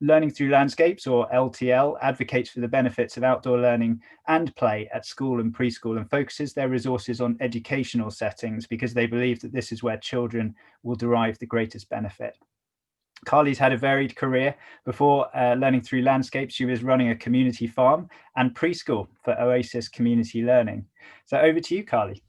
[0.00, 5.06] Learning Through Landscapes, or LTL, advocates for the benefits of outdoor learning and play at
[5.06, 9.72] school and preschool and focuses their resources on educational settings because they believe that this
[9.72, 12.36] is where children will derive the greatest benefit.
[13.24, 14.54] Carley's had a varied career.
[14.84, 19.88] Before uh, learning through landscapes, she was running a community farm and preschool for Oasis
[19.88, 20.86] Community Learning.
[21.26, 22.22] So over to you, Carley.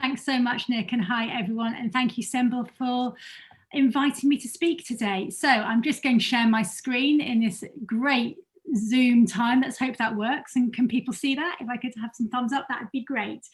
[0.00, 3.14] Thanks so much, Nick, and hi everyone, and thank you, Semble, for
[3.72, 5.30] inviting me to speak today.
[5.30, 8.38] So I'm just going to share my screen in this great
[8.76, 9.60] Zoom time.
[9.60, 10.56] Let's hope that works.
[10.56, 11.58] And can people see that?
[11.60, 13.46] If I could have some thumbs up, that'd be great.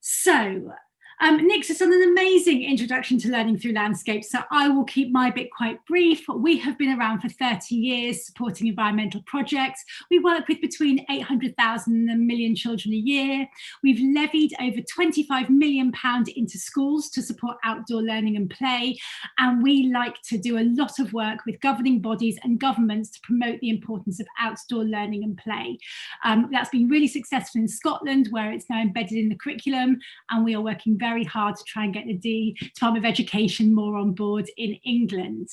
[0.00, 0.72] So
[1.20, 5.30] um, has done an amazing introduction to learning through landscapes, so I will keep my
[5.30, 6.24] bit quite brief.
[6.28, 9.82] We have been around for 30 years supporting environmental projects.
[10.10, 13.46] We work with between 800,000 and a million children a year.
[13.82, 18.98] We've levied over 25 million pound into schools to support outdoor learning and play.
[19.38, 23.20] And we like to do a lot of work with governing bodies and governments to
[23.22, 25.78] promote the importance of outdoor learning and play.
[26.24, 29.98] Um, that's been really successful in Scotland, where it's now embedded in the curriculum,
[30.30, 33.96] and we are working very hard to try and get the Department of Education more
[33.96, 35.48] on board in England.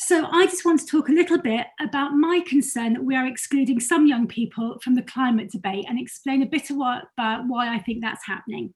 [0.00, 3.26] So I just want to talk a little bit about my concern that we are
[3.26, 7.80] excluding some young people from the climate debate and explain a bit about why I
[7.80, 8.72] think that's happening.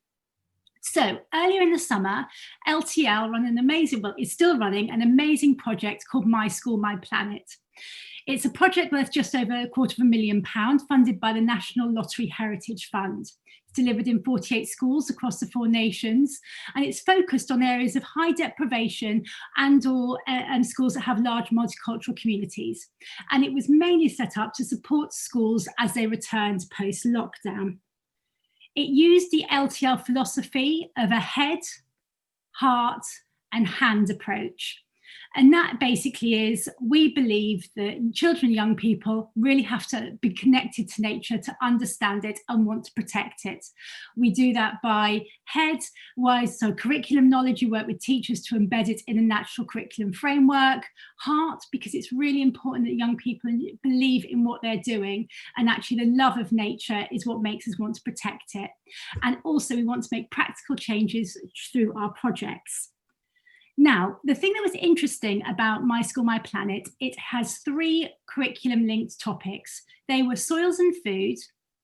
[0.83, 2.27] So earlier in the summer,
[2.67, 6.97] LTL ran an amazing, well, it's still running an amazing project called My School, My
[6.97, 7.49] Planet.
[8.27, 11.41] It's a project worth just over a quarter of a million pounds, funded by the
[11.41, 13.31] National Lottery Heritage Fund
[13.75, 16.39] delivered in 48 schools across the four nations.
[16.75, 19.25] And it's focused on areas of high deprivation
[19.57, 22.89] and or uh, and schools that have large multicultural communities.
[23.31, 27.79] And it was mainly set up to support schools as they returned post lockdown
[28.75, 31.61] it used the LTL philosophy of a head
[32.53, 33.05] heart
[33.53, 34.83] and hand approach
[35.35, 40.31] and that basically is we believe that children and young people really have to be
[40.31, 43.65] connected to nature to understand it and want to protect it.
[44.17, 45.79] We do that by head
[46.17, 50.13] wise, so curriculum knowledge, you work with teachers to embed it in a natural curriculum
[50.13, 50.85] framework,
[51.19, 53.51] heart, because it's really important that young people
[53.83, 55.29] believe in what they're doing.
[55.57, 58.71] And actually, the love of nature is what makes us want to protect it.
[59.23, 61.37] And also, we want to make practical changes
[61.73, 62.91] through our projects.
[63.79, 68.87] Now, the thing that was interesting about My School, My Planet, it has three curriculum
[68.87, 69.83] linked topics.
[70.09, 71.39] They were soils and food,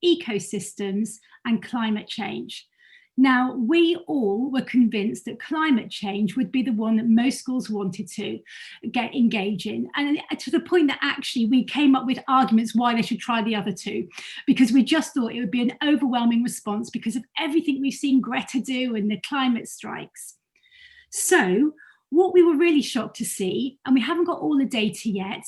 [0.05, 1.15] ecosystems,
[1.45, 2.67] and climate change.
[3.21, 7.69] Now, we all were convinced that climate change would be the one that most schools
[7.69, 8.39] wanted to
[8.93, 9.89] get engage in.
[9.97, 13.43] And to the point that actually we came up with arguments why they should try
[13.43, 14.09] the other two,
[14.47, 18.21] because we just thought it would be an overwhelming response because of everything we've seen
[18.21, 20.38] Greta do and the climate strikes.
[21.11, 21.73] So,
[22.11, 25.45] what we were really shocked to see, and we haven't got all the data yet,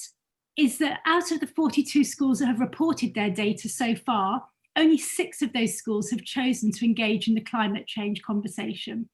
[0.56, 4.44] is that out of the 42 schools that have reported their data so far,
[4.76, 9.08] only six of those schools have chosen to engage in the climate change conversation.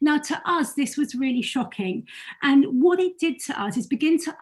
[0.00, 2.06] Now, to us, this was really shocking.
[2.42, 4.36] And what it did to us is begin to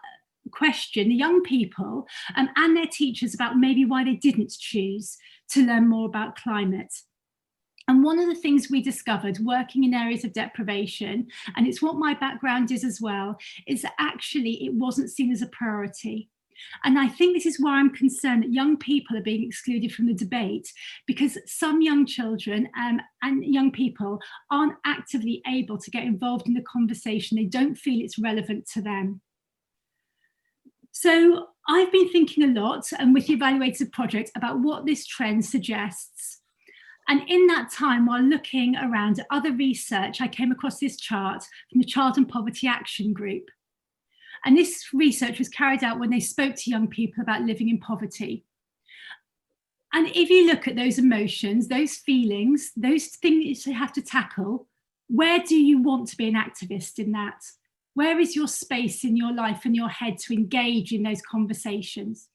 [0.51, 5.17] question the young people um, and their teachers about maybe why they didn't choose
[5.49, 6.93] to learn more about climate.
[7.87, 11.97] And one of the things we discovered working in areas of deprivation, and it's what
[11.97, 16.29] my background is as well, is that actually it wasn't seen as a priority.
[16.83, 20.07] And I think this is why I'm concerned that young people are being excluded from
[20.07, 20.71] the debate
[21.05, 24.19] because some young children um, and young people
[24.49, 27.35] aren't actively able to get involved in the conversation.
[27.35, 29.21] They don't feel it's relevant to them.
[30.91, 35.43] So I've been thinking a lot and with the evaluated project about what this trend
[35.43, 36.41] suggests.
[37.07, 41.43] And in that time, while looking around at other research, I came across this chart
[41.69, 43.49] from the Child and Poverty Action Group.
[44.43, 47.79] And this research was carried out when they spoke to young people about living in
[47.79, 48.43] poverty.
[49.93, 54.67] And if you look at those emotions, those feelings, those things you have to tackle,
[55.07, 57.41] where do you want to be an activist in that?
[57.93, 62.27] Where is your space in your life and your head to engage in those conversations?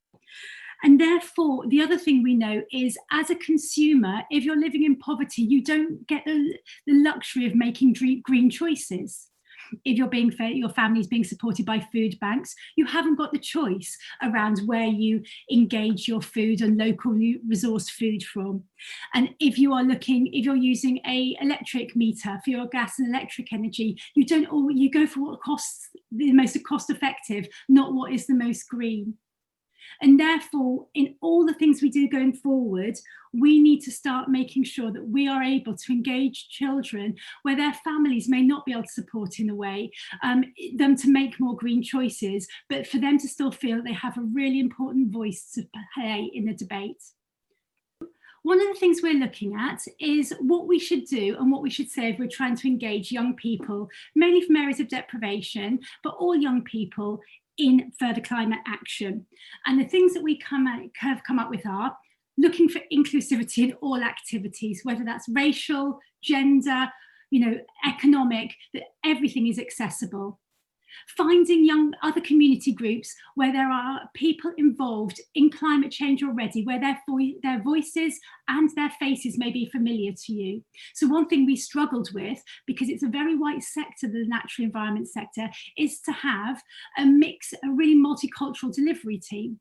[0.82, 4.96] And therefore, the other thing we know is as a consumer, if you're living in
[4.96, 6.56] poverty, you don't get the,
[6.86, 9.30] the luxury of making green choices.
[9.84, 13.96] If you're being your family's being supported by food banks you haven't got the choice
[14.22, 15.22] around where you
[15.52, 18.64] engage your food and local resource food from.
[19.14, 23.14] And if you are looking if you're using a electric meter for your gas and
[23.14, 27.92] electric energy you don't all you go for what costs the most cost effective not
[27.92, 29.14] what is the most green
[30.02, 32.98] and therefore, in all the things we do going forward,
[33.32, 37.74] we need to start making sure that we are able to engage children where their
[37.74, 39.90] families may not be able to support in a way,
[40.22, 40.44] um,
[40.76, 44.16] them to make more green choices, but for them to still feel that they have
[44.16, 47.02] a really important voice to play in the debate.
[48.42, 51.68] One of the things we're looking at is what we should do and what we
[51.68, 56.14] should say if we're trying to engage young people, mainly from areas of deprivation, but
[56.18, 57.20] all young people
[57.60, 59.26] in further climate action.
[59.66, 61.96] And the things that we come at, have come up with are
[62.38, 66.88] looking for inclusivity in all activities, whether that's racial, gender,
[67.30, 70.40] you know, economic, that everything is accessible
[71.16, 76.80] finding young other community groups where there are people involved in climate change already, where
[76.80, 78.18] their, vo- their voices
[78.48, 80.62] and their faces may be familiar to you.
[80.94, 85.08] So one thing we struggled with, because it's a very white sector, the natural environment
[85.08, 86.62] sector, is to have
[86.98, 89.60] a mix, a really multicultural delivery team.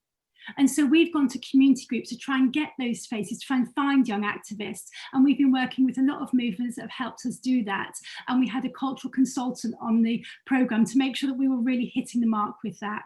[0.58, 3.58] And so we've gone to community groups to try and get those faces, to try
[3.58, 4.88] and find young activists.
[5.14, 7.94] And we've been working with a lot of movements that have helped us do that.
[8.28, 11.62] And we had a cultural consultant on the programme to make sure that we were
[11.62, 13.06] really hitting the mark with that.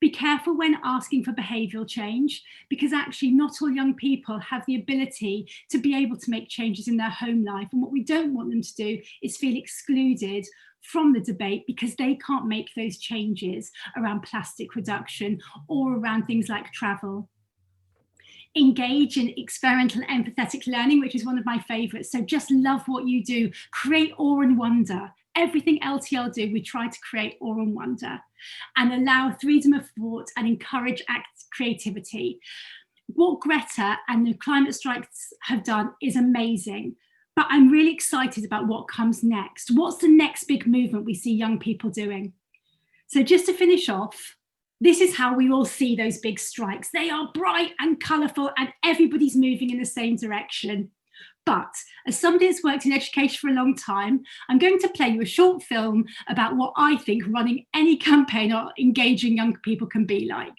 [0.00, 4.76] Be careful when asking for behavioural change because actually not all young people have the
[4.76, 7.68] ability to be able to make changes in their home life.
[7.72, 10.46] And what we don't want them to do is feel excluded
[10.82, 16.48] from the debate because they can't make those changes around plastic reduction or around things
[16.48, 17.28] like travel.
[18.56, 22.10] Engage in experimental empathetic learning, which is one of my favorites.
[22.10, 25.12] So just love what you do, create awe and wonder.
[25.36, 28.18] Everything LTL do, we try to create awe and wonder
[28.76, 32.40] and allow freedom of thought and encourage act creativity.
[33.06, 36.96] What Greta and the climate strikes have done is amazing
[37.36, 39.70] but I'm really excited about what comes next.
[39.70, 42.32] What's the next big movement we see young people doing?
[43.06, 44.36] So, just to finish off,
[44.80, 46.90] this is how we all see those big strikes.
[46.90, 50.90] They are bright and colourful, and everybody's moving in the same direction.
[51.46, 51.74] But
[52.06, 55.22] as somebody that's worked in education for a long time, I'm going to play you
[55.22, 60.04] a short film about what I think running any campaign or engaging young people can
[60.04, 60.56] be like.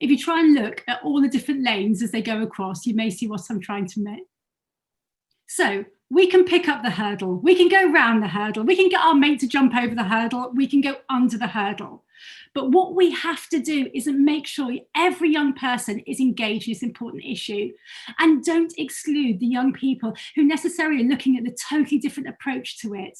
[0.00, 2.94] If you try and look at all the different lanes as they go across, you
[2.94, 4.16] may see what I'm trying to.
[5.46, 8.88] So we can pick up the hurdle, we can go round the hurdle, we can
[8.88, 12.04] get our mate to jump over the hurdle, we can go under the hurdle.
[12.54, 16.72] But what we have to do is make sure every young person is engaged in
[16.72, 17.70] this important issue
[18.18, 22.78] and don't exclude the young people who necessarily are looking at the totally different approach
[22.78, 23.18] to it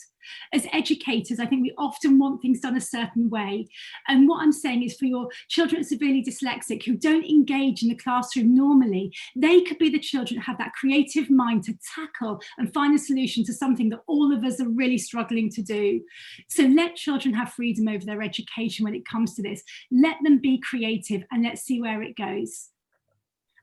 [0.53, 3.68] as educators, I think we often want things done a certain way.
[4.09, 7.95] And what I'm saying is for your children severely dyslexic who don't engage in the
[7.95, 12.95] classroom normally, they could be the children have that creative mind to tackle and find
[12.95, 16.01] a solution to something that all of us are really struggling to do.
[16.49, 19.62] So let children have freedom over their education when it comes to this.
[19.91, 22.70] Let them be creative and let's see where it goes.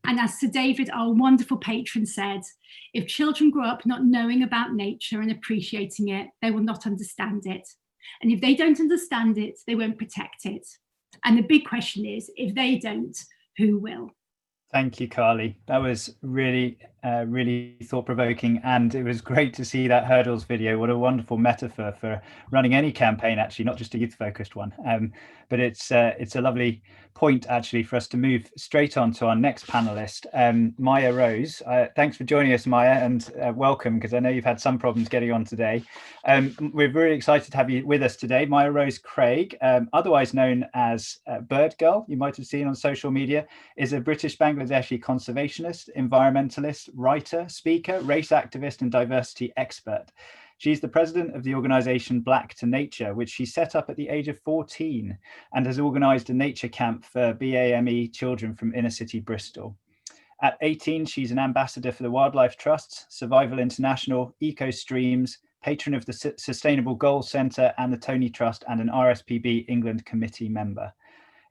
[0.06, 2.42] And as Sir David, our wonderful patron, said,
[2.94, 7.46] if children grow up not knowing about nature and appreciating it, they will not understand
[7.46, 7.68] it.
[8.22, 10.68] And if they don't understand it, they won't protect it.
[11.24, 13.18] And the big question is if they don't,
[13.58, 14.12] who will?
[14.72, 15.58] Thank you, Carley.
[15.68, 20.44] That was really uh, really thought provoking, and it was great to see that hurdles
[20.44, 20.78] video.
[20.78, 24.74] What a wonderful metaphor for running any campaign, actually, not just a youth focused one.
[24.86, 25.12] Um,
[25.50, 26.82] but it's uh, it's a lovely
[27.14, 31.62] point actually for us to move straight on to our next panelist, um, Mya-Rose.
[31.66, 34.80] Uh, thanks for joining us, Mya, and uh, welcome because I know you've had some
[34.80, 35.84] problems getting on today.
[36.26, 38.46] Um, we're very excited to have you with us today.
[38.46, 43.12] Mya-Rose Craig, um, otherwise known as uh, Bird Girl, you might have seen on social
[43.12, 43.46] media,
[43.78, 50.06] is a British Bangladeshi conservationist, environmentalist, writer, speaker, race activist, and diversity expert.
[50.58, 54.08] She's the president of the organization Black to Nature, which she set up at the
[54.08, 55.18] age of 14
[55.54, 59.76] and has organized a nature camp for BAME children from inner city Bristol.
[60.42, 66.34] At 18, she's an ambassador for the Wildlife Trust, Survival International, EcoStreams, patron of the
[66.38, 70.94] Sustainable Goals Centre and the Tony Trust, and an RSPB England committee member.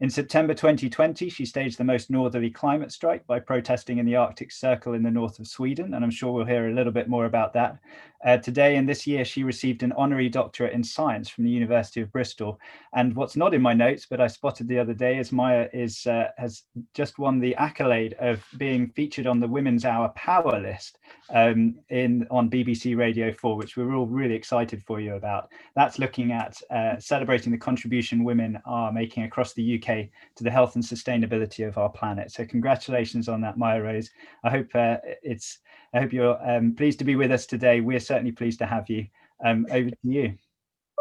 [0.02, 4.50] In September 2020, she staged the most northerly climate strike by protesting in the Arctic
[4.50, 7.26] Circle in the north of Sweden, and I'm sure we'll hear a little bit more
[7.26, 7.78] about that.
[8.24, 12.00] Uh, today and this year, she received an honorary doctorate in science from the University
[12.00, 12.58] of Bristol.
[12.94, 16.06] And what's not in my notes, but I spotted the other day, is Mya is
[16.06, 20.98] uh, has just won the accolade of being featured on the Woman's Hour Power List
[21.30, 25.48] um, in on BBC Radio 4, which we're all really excited for you about.
[25.74, 29.91] That's looking at uh, celebrating the contribution women are making across the UK
[30.36, 32.30] to the health and sustainability of our planet.
[32.30, 34.10] So congratulations on that, Mya-Rose.
[34.44, 35.58] I hope uh, it's
[35.94, 37.80] I hope you're um, pleased to be with us today.
[37.80, 39.06] We're certainly pleased to have you.
[39.44, 40.34] Um, over to you.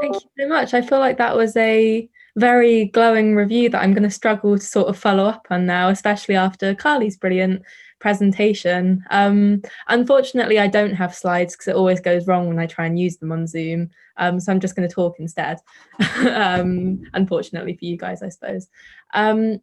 [0.02, 0.74] Thank you so much.
[0.74, 4.66] I feel like that was a very glowing review that I'm going to struggle to
[4.66, 7.62] sort of follow up on now, especially after Carley's brilliant
[8.02, 9.06] presentation.
[9.12, 13.00] Um, unfortunately, I don't have slides because it always goes wrong when I try and
[13.00, 13.92] use them on Zoom.
[14.18, 15.60] Um, so I'm just going to talk instead,
[16.28, 18.68] um, unfortunately for you guys, I suppose.
[19.14, 19.62] Um,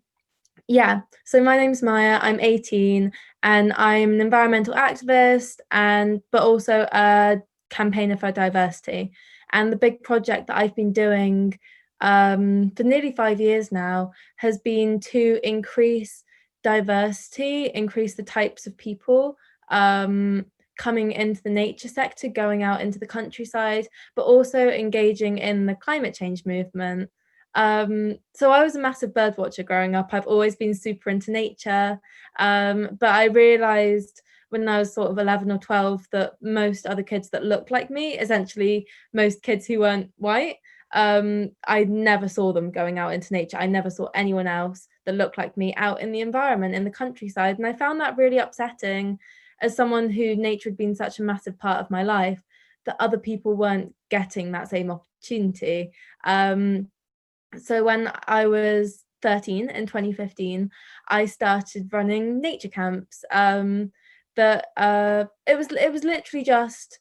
[0.68, 3.12] yeah, so my name's Mya, I'm 18
[3.42, 9.12] and I'm an environmental activist and but also a campaigner for diversity.
[9.52, 11.58] And the big project that I've been doing
[12.00, 16.22] um, for nearly five years now has been to increase
[16.62, 19.36] diversity, increase the types of people
[19.70, 20.46] um,
[20.78, 25.74] coming into the nature sector, going out into the countryside, but also engaging in the
[25.74, 27.10] climate change movement.
[27.54, 30.10] Um, so I was a massive bird watcher growing up.
[30.12, 32.00] I've always been super into nature,
[32.38, 37.02] um, but I realized when I was sort of 11 or 12 that most other
[37.02, 40.56] kids that looked like me, essentially most kids who weren't white,
[40.92, 43.58] um, I never saw them going out into nature.
[43.58, 46.90] I never saw anyone else that looked like me out in the environment, in the
[46.90, 47.56] countryside.
[47.56, 49.18] And I found that really upsetting
[49.62, 52.42] as someone who nature had been such a massive part of my life,
[52.84, 55.92] that other people weren't getting that same opportunity.
[56.24, 56.90] Um,
[57.56, 60.70] so when I was 13 in 2015,
[61.08, 63.24] I started running nature camps.
[63.30, 63.92] Um,
[64.36, 66.98] that uh, it was it was literally just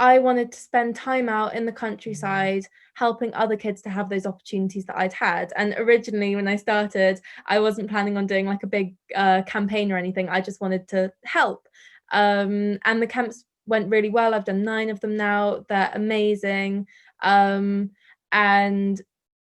[0.00, 4.24] I wanted to spend time out in the countryside helping other kids to have those
[4.24, 5.52] opportunities that I'd had.
[5.56, 9.92] And originally, when I started, I wasn't planning on doing like a big uh, campaign
[9.92, 10.30] or anything.
[10.30, 11.68] I just wanted to help.
[12.12, 14.32] Um, and the camps went really well.
[14.32, 15.66] I've done nine of them now.
[15.68, 16.86] They're amazing.
[17.22, 17.90] Um,
[18.32, 18.98] and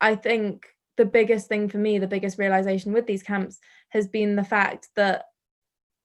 [0.01, 4.35] I think the biggest thing for me, the biggest realization with these camps has been
[4.35, 5.25] the fact that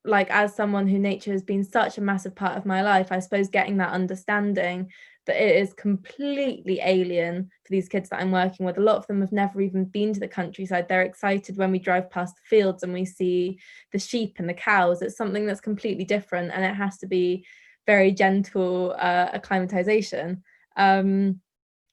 [0.08, 3.18] like as someone who nature has been such a massive part of my life i
[3.18, 4.90] suppose getting that understanding
[5.28, 8.78] that it is completely alien for these kids that i'm working with.
[8.78, 10.88] A lot of them have never even been to the countryside.
[10.88, 13.60] They're excited when we drive past the fields and we see
[13.92, 15.02] the sheep and the cows.
[15.02, 17.46] It's something that's completely different and it has to be
[17.86, 20.42] very gentle uh, acclimatization.
[20.76, 21.40] Um,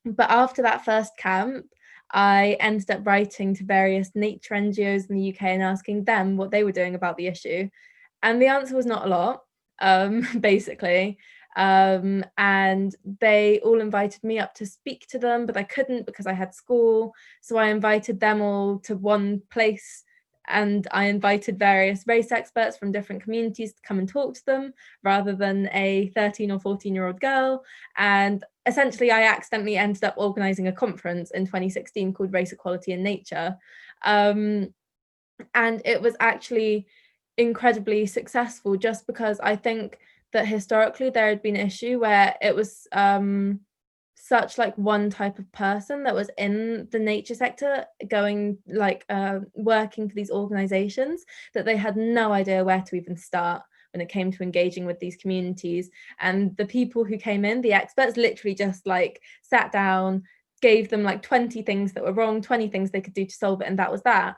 [0.06, 1.66] but after that first camp
[2.12, 6.52] I ended up writing to various nature NGOs in the UK and asking them what
[6.52, 7.70] they were doing about the issue.
[8.26, 9.44] And the answer was not a lot,
[9.80, 11.20] um, basically.
[11.56, 16.26] Um, and they all invited me up to speak to them, but I couldn't because
[16.26, 17.14] I had school.
[17.42, 20.04] So I invited them all to one place
[20.48, 24.74] and I invited various race experts from different communities to come and talk to them
[25.04, 27.64] rather than a 13 or 14 year old girl.
[27.96, 33.04] And essentially, I accidentally ended up organizing a conference in 2016 called Race Equality in
[33.04, 33.56] Nature.
[34.04, 34.74] Um,
[35.54, 36.88] and it was actually
[37.38, 40.00] incredibly successful just because I think
[40.34, 43.62] that historically there had been an issue where it was um,
[44.16, 49.40] such like one type of person that was in the nature sector going like uh,
[49.54, 51.24] working for these organizations
[51.54, 53.62] that they had no idea where to even start
[53.94, 55.90] when it came to engaging with these communities.
[56.20, 60.24] And the people who came in the experts literally just like sat down
[60.62, 63.62] gave them like 20 things that were wrong 20 things they could do to solve
[63.62, 64.38] it and that was that.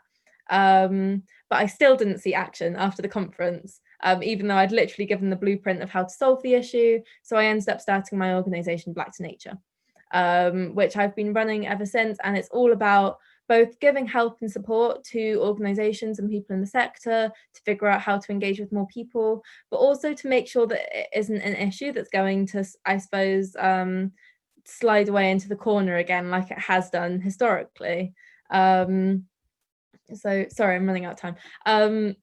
[0.49, 3.79] Um, but I still didn't see action after the conference.
[4.01, 7.01] um, even though I'd literally given the blueprint of how to solve the issue.
[7.23, 9.57] So I ended up starting my organization, Black to Nature,
[10.11, 12.17] um, which I've been running ever since.
[12.23, 13.17] And it's all about
[13.49, 18.01] both giving help and support to organizations and people in the sector to figure out
[18.01, 19.41] how to engage with more people,
[19.71, 23.55] but also to make sure that it isn't an issue that's going to, I suppose,
[23.57, 24.11] um,
[24.65, 28.13] slide away into the corner again, like it has done historically.
[28.49, 29.23] Um,
[30.13, 31.35] so sorry, I'm running out of time.
[31.65, 32.15] Um,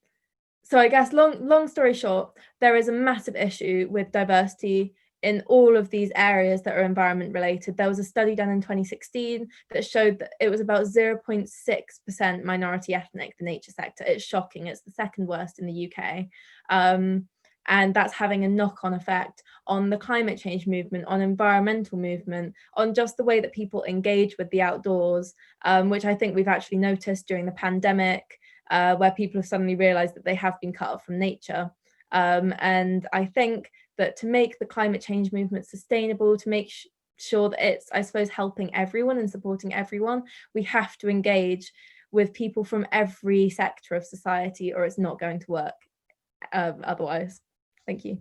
[0.65, 5.43] so I guess long long story short, there is a massive issue with diversity in
[5.47, 7.77] all of these areas that are environment related.
[7.77, 12.93] There was a study done in 2016 that showed that it was about 0.6% minority
[12.93, 14.05] ethnic, the nature sector.
[14.07, 14.67] It's shocking.
[14.67, 16.27] It's the second worst in the UK.
[16.69, 17.27] Um,
[17.67, 22.95] and that's having a knock-on effect on the climate change movement on environmental movement on
[22.95, 25.35] just the way that people engage with the outdoors
[25.65, 28.39] um, which i think we've actually noticed during the pandemic
[28.71, 31.71] uh, where people have suddenly realized that they have been cut off from nature.
[32.13, 36.87] Um, and i think that to make the climate change movement sustainable to make sh-
[37.17, 40.23] sure that it's i suppose helping everyone and supporting everyone
[40.55, 41.73] we have to engage
[42.13, 45.75] with people from every sector of society or it's not going to work
[46.53, 47.41] um, otherwise
[47.87, 48.19] Thank you.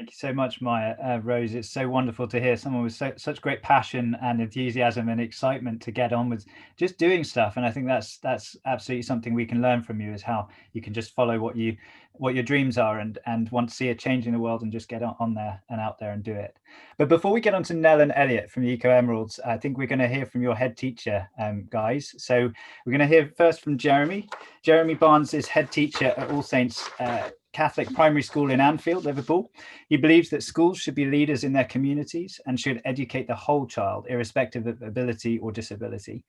[0.00, 0.96] Thank you so much, Mya.
[1.04, 5.10] Uh, Rose, it's so wonderful to hear someone with so, such great passion and enthusiasm
[5.10, 6.46] and excitement to get on with
[6.78, 7.58] just doing stuff.
[7.58, 10.80] And I think that's that's absolutely something we can learn from you is how you
[10.80, 11.76] can just follow what you
[12.14, 14.72] what your dreams are and and want to see a change in the world and
[14.72, 16.56] just get on there and out there and do it.
[16.96, 19.76] But before we get on to Nell and Elliot from the Eco Emeralds, I think
[19.76, 22.14] we're going to hear from your head teacher, um, guys.
[22.16, 22.50] So
[22.86, 24.30] we're going to hear first from Jeremy.
[24.62, 29.50] Jeremy Barnes is head teacher at All Saints uh, Catholic Primary School in Anfield, Liverpool.
[29.88, 33.66] He believes that schools should be leaders in their communities and should educate the whole
[33.66, 36.24] child, irrespective of ability or disability.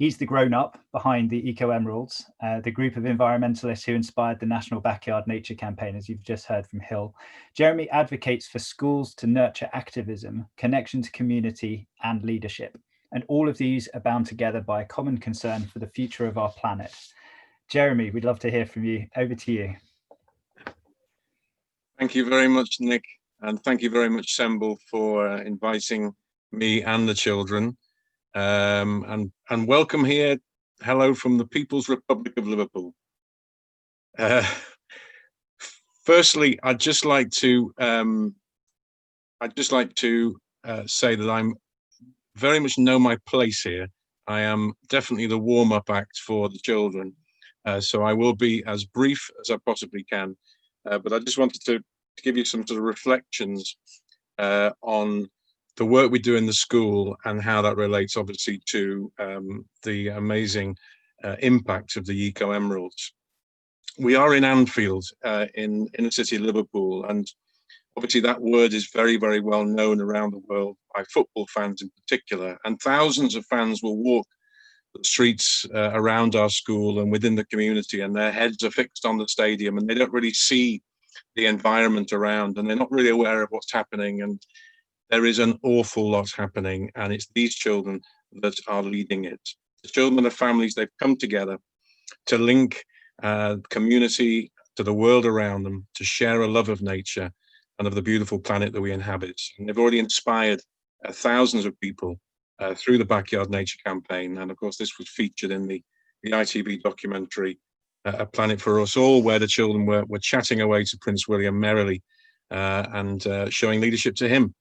[0.00, 4.40] He's the grown up behind the Eco Emeralds, uh, the group of environmentalists who inspired
[4.40, 7.14] the National Backyard Nature Campaign, as you've just heard from Hill.
[7.54, 12.78] Jeremy advocates for schools to nurture activism, connection to community, and leadership.
[13.12, 16.38] And all of these are bound together by a common concern for the future of
[16.38, 16.94] our planet.
[17.68, 19.06] Jeremy, we'd love to hear from you.
[19.16, 19.74] Over to you.
[22.00, 23.04] Thank you very much, Nick,
[23.42, 26.14] and thank you very much, Semble, for uh, inviting
[26.50, 27.76] me and the children.
[28.34, 30.38] Um, and, and welcome here.
[30.80, 32.94] Hello from the People's Republic of Liverpool.
[34.18, 34.46] Uh,
[36.06, 38.34] firstly, I'd just like to um,
[39.42, 41.52] I'd just like to uh, say that I'm
[42.34, 43.88] very much know my place here.
[44.26, 47.12] I am definitely the warm-up act for the children,
[47.66, 50.34] uh, so I will be as brief as I possibly can.
[50.88, 53.76] Uh, but I just wanted to, to, give you some sort of reflections
[54.38, 55.28] uh, on
[55.76, 60.08] the work we do in the school and how that relates obviously to um, the
[60.08, 60.76] amazing
[61.24, 63.12] uh, impact of the Eco Emeralds.
[63.98, 67.26] We are in Anfield uh, in inner city Liverpool and
[67.96, 71.90] obviously that word is very, very well known around the world by football fans in
[71.90, 74.26] particular and thousands of fans will walk
[75.04, 79.18] streets uh, around our school and within the community, and their heads are fixed on
[79.18, 80.82] the stadium, and they don't really see
[81.36, 84.22] the environment around, and they're not really aware of what's happening.
[84.22, 84.42] And
[85.10, 88.00] there is an awful lot happening, and it's these children
[88.42, 89.40] that are leading it.
[89.82, 91.58] The children and families, they've come together
[92.26, 92.84] to link
[93.22, 97.30] uh, community to the world around them, to share a love of nature
[97.78, 99.40] and of the beautiful planet that we inhabit.
[99.58, 100.60] And they've already inspired
[101.04, 102.20] uh, thousands of people
[102.60, 104.38] uh, through the Backyard Nature campaign.
[104.38, 105.82] And of course, this was featured in the,
[106.22, 107.58] the ITV documentary,
[108.04, 111.26] uh, A Planet for Us All, where the children were, were chatting away to Prince
[111.26, 112.02] William merrily
[112.50, 114.54] uh, and uh, showing leadership to him.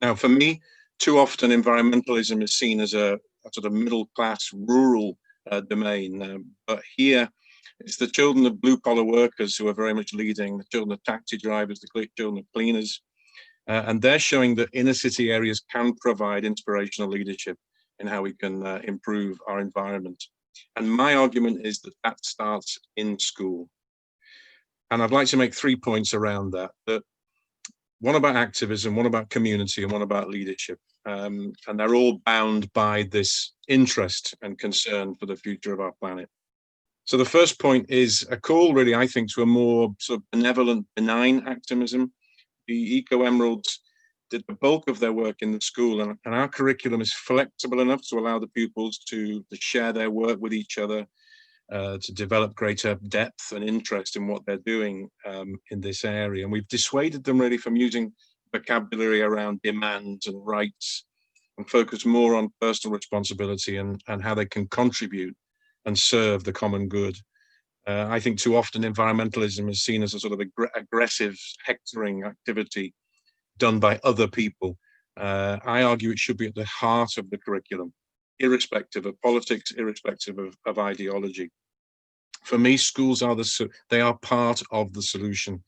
[0.00, 0.60] Now, for me,
[0.98, 5.18] too often environmentalism is seen as a, a sort of middle class rural
[5.50, 6.22] uh, domain.
[6.22, 7.28] Um, but here,
[7.80, 11.02] it's the children of blue collar workers who are very much leading, the children of
[11.04, 13.02] taxi drivers, the children of cleaners,
[13.68, 17.58] uh, and they're showing that inner city areas can provide inspirational leadership
[17.98, 20.22] in how we can uh, improve our environment.
[20.76, 23.68] And my argument is that that starts in school.
[24.90, 26.70] And I'd like to make three points around that.
[26.86, 27.02] That
[28.00, 30.78] one about activism, one about community, and one about leadership.
[31.06, 35.92] Um, and they're all bound by this interest and concern for the future of our
[36.00, 36.28] planet.
[37.04, 40.24] So the first point is a call, really, I think, to a more sort of
[40.32, 42.12] benevolent, benign activism
[42.66, 43.80] the Eco Emeralds
[44.30, 47.80] did the bulk of their work in the school, and, and our curriculum is flexible
[47.80, 51.06] enough to allow the pupils to, to share their work with each other,
[51.72, 56.44] uh, to develop greater depth and interest in what they're doing um, in this area.
[56.44, 58.12] And we've dissuaded them really from using
[58.52, 61.04] vocabulary around demands and rights
[61.58, 65.36] and focus more on personal responsibility and, and how they can contribute
[65.84, 67.16] and serve the common good.
[67.86, 72.24] Uh, I think too often environmentalism is seen as a sort of ag- aggressive, hectoring
[72.24, 72.94] activity
[73.58, 74.76] done by other people.
[75.16, 77.92] Uh, I argue it should be at the heart of the curriculum,
[78.40, 81.50] irrespective of politics, irrespective of, of ideology.
[82.44, 85.62] For me, schools are the they are part of the solution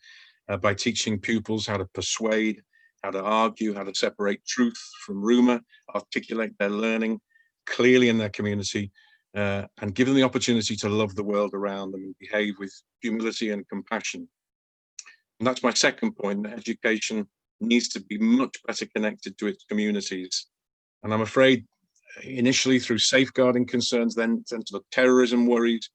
[0.49, 2.62] uh, by teaching pupils how to persuade,
[3.03, 5.61] how to argue, how to separate truth from rumor,
[5.95, 7.21] articulate their learning
[7.66, 8.91] clearly in their community,
[9.35, 12.72] uh, and give them the opportunity to love the world around them and behave with
[13.01, 14.29] humility and compassion.
[15.39, 17.29] And that's my second point, that education
[17.61, 20.47] needs to be much better connected to its communities.
[21.03, 21.64] And I'm afraid
[22.22, 25.91] initially through safeguarding concerns, then, then to the terrorism worries,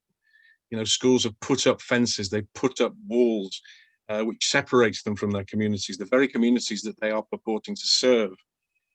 [0.70, 3.62] you know, schools have put up fences, they've put up walls,
[4.10, 7.86] uh, which separates them from their communities, the very communities that they are purporting to
[7.86, 8.32] serve.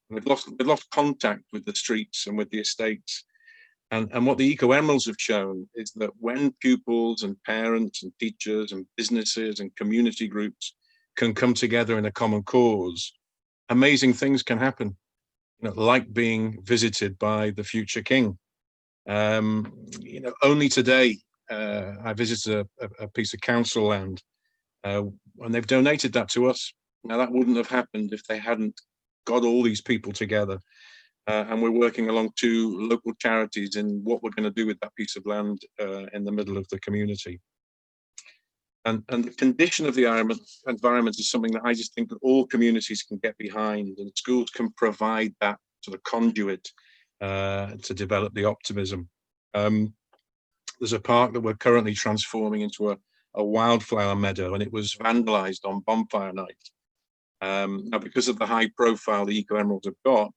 [0.09, 3.25] And they've lost, they've lost contact with the streets and with the estates.
[3.91, 8.13] And, and what the Eco Emeralds have shown is that when pupils and parents and
[8.21, 10.75] teachers and businesses and community groups
[11.17, 13.13] can come together in a common cause,
[13.71, 14.97] amazing things can happen.
[15.61, 18.39] You know, like being visited by the future king.
[19.09, 21.17] Um, you know, only today
[21.51, 24.23] uh, I visited a, a, piece of council land,
[24.85, 25.05] uh,
[25.41, 26.73] and they've donated that to us.
[27.05, 28.79] Now that wouldn't have happened if they hadn't
[29.25, 30.59] got all these people together.
[31.29, 34.81] Uh, and we're working along two local charities in what we're going to do with
[34.81, 37.39] that piece of land uh, in the middle of the community.
[38.87, 40.07] And, and the condition of the
[40.67, 44.49] environment is something that I just think that all communities can get behind and schools
[44.49, 46.67] can provide that sort of conduit
[47.21, 49.11] uh, to develop the optimism.
[49.53, 49.93] Um,
[50.81, 52.97] there's a park that we're currently transforming into a,
[53.35, 56.71] a wildflower meadow and it was vandalized on bonfire night.
[57.43, 60.33] Um, now, because of the high profile the Eco Emeralds have got,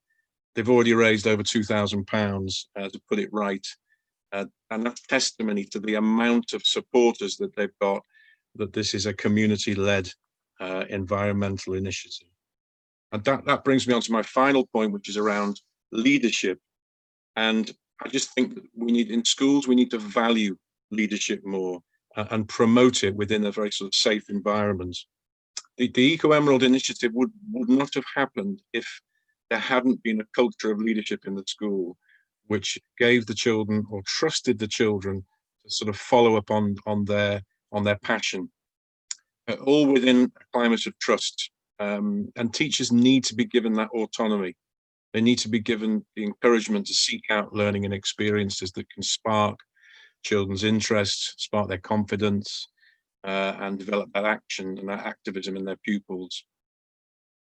[0.55, 3.65] they've already raised over £2,000 uh, to put it right.
[4.31, 8.01] Uh, and that's testimony to the amount of supporters that they've got
[8.55, 10.09] that this is a community-led
[10.59, 12.27] uh, environmental initiative.
[13.11, 15.59] And that, that brings me on to my final point, which is around
[15.91, 16.59] leadership.
[17.35, 17.71] And
[18.03, 20.57] I just think that we need, in schools, we need to value
[20.91, 21.81] leadership more
[22.15, 24.97] uh, and promote it within a very sort of safe environment.
[25.77, 28.87] The, the Eco Emerald initiative would, would not have happened if
[29.51, 31.97] there hadn't been a culture of leadership in the school,
[32.47, 35.23] which gave the children or trusted the children
[35.63, 37.43] to sort of follow up on, on their
[37.73, 38.49] on their passion,
[39.47, 41.51] uh, all within a climate of trust.
[41.79, 44.55] Um, and teachers need to be given that autonomy.
[45.13, 49.03] They need to be given the encouragement to seek out learning and experiences that can
[49.03, 49.57] spark
[50.23, 52.67] children's interests spark their confidence,
[53.23, 56.45] uh, and develop that action and that activism in their pupils.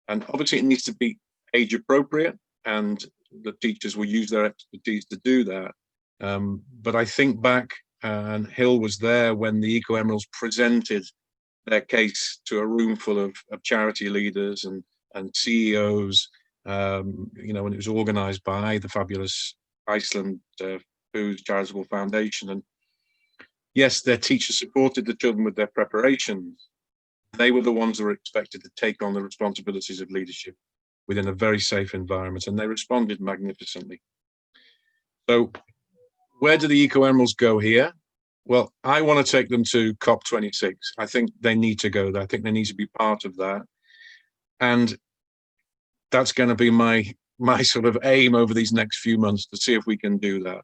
[0.08, 1.18] And obviously, it needs to be
[1.54, 3.04] age appropriate, and
[3.42, 5.72] the teachers will use their expertise to do that.
[6.20, 7.70] Um, but I think back
[8.02, 11.04] and Hill was there when the Eco Emeralds presented
[11.66, 14.82] their case to a room full of, of charity leaders and,
[15.14, 16.28] and CEOs,
[16.66, 19.54] um, you know, when it was organized by the fabulous
[19.86, 20.78] Iceland uh,
[21.12, 22.50] Foods Charitable Foundation.
[22.50, 22.62] And
[23.74, 26.68] yes, their teachers supported the children with their preparations.
[27.36, 30.56] They were the ones that were expected to take on the responsibilities of leadership
[31.10, 34.00] within a very safe environment, and they responded magnificently.
[35.28, 35.50] So
[36.38, 37.92] where do the Eco Emeralds go here?
[38.44, 40.76] Well, I want to take them to COP26.
[40.98, 42.22] I think they need to go there.
[42.22, 43.62] I think they need to be part of that.
[44.60, 44.96] And
[46.12, 49.56] that's going to be my my sort of aim over these next few months to
[49.56, 50.62] see if we can do that.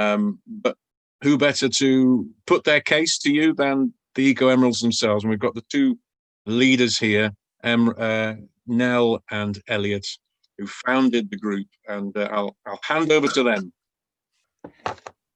[0.00, 0.76] Um, but
[1.22, 5.22] who better to put their case to you than the Eco Emeralds themselves?
[5.22, 5.96] And we've got the two
[6.44, 7.30] leaders here,
[7.62, 8.34] em, uh,
[8.66, 10.06] Nell and Elliot,
[10.58, 13.72] who founded the group, and uh, I'll I'll hand over to them.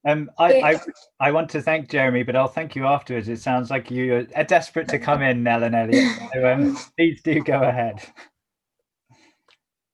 [0.07, 0.81] Um, I, I,
[1.21, 3.29] I want to thank Jeremy, but I'll thank you afterwards.
[3.29, 6.05] It sounds like you are desperate to come in, Nell and Elliot.
[6.33, 8.03] So um, please do go ahead.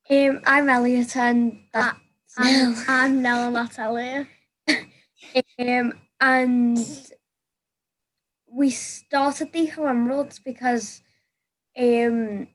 [0.08, 1.96] Um, I'm Elliot, and that,
[2.38, 4.28] I'm, I'm Nell, and that's Elliot.
[5.58, 6.78] um, and
[8.48, 11.02] we started the Emeralds because
[11.76, 12.46] um,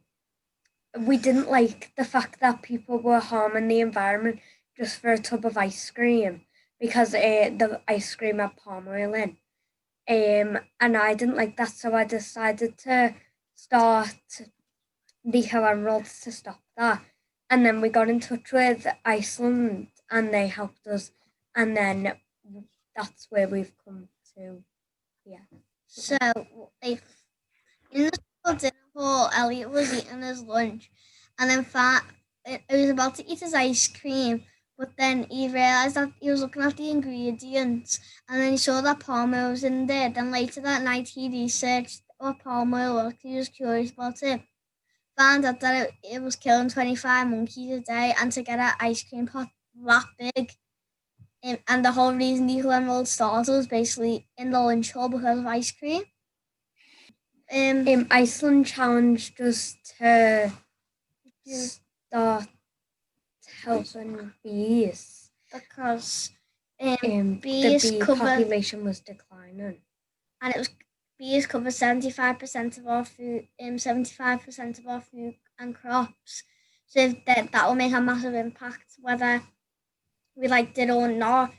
[0.98, 4.39] we didn't like the fact that people were harming the environment
[4.78, 6.42] just for a tub of ice cream
[6.80, 9.38] because uh, the ice cream had palm oil in.
[10.10, 13.14] Um, and I didn't like that, so I decided to
[13.56, 14.16] start
[15.24, 17.04] the Emeralds to stop that.
[17.50, 21.12] And then we got in touch with Iceland and they helped us.
[21.56, 22.14] And then
[22.96, 24.64] that's where we've come to.
[25.26, 25.46] Yeah.
[25.88, 26.18] So,
[26.82, 27.02] if
[27.92, 28.20] in the
[28.92, 30.92] school Elliot was eating his lunch
[31.39, 32.04] and then Fat,
[32.46, 34.44] he was about to eat his ice cream,
[34.78, 38.82] But then he realised that he was looking at the ingredients and then he saw
[38.82, 40.10] that palm oil was in there.
[40.10, 43.14] Then later that night he researched what palm oil was.
[43.22, 44.42] He was curious about it.
[45.18, 48.74] Found out that it, it was killing 25 monkeys a day and to get an
[48.80, 49.50] ice cream pot
[49.86, 50.52] that big.
[51.68, 55.46] And the whole reason the Emerald started was basically in the lunch hall because of
[55.46, 56.04] ice cream.
[57.54, 60.52] Um, um, Iceland challenged us to
[61.45, 62.47] start
[63.64, 66.32] helping bees because
[66.82, 69.82] um, um, bees the bee cover population was declining.
[70.41, 70.70] and it was
[71.20, 76.43] bees cover 75% of our food um 75% of our food and crops.
[76.88, 79.43] So that that will make a massive impact whether
[80.36, 81.54] we liked it or not.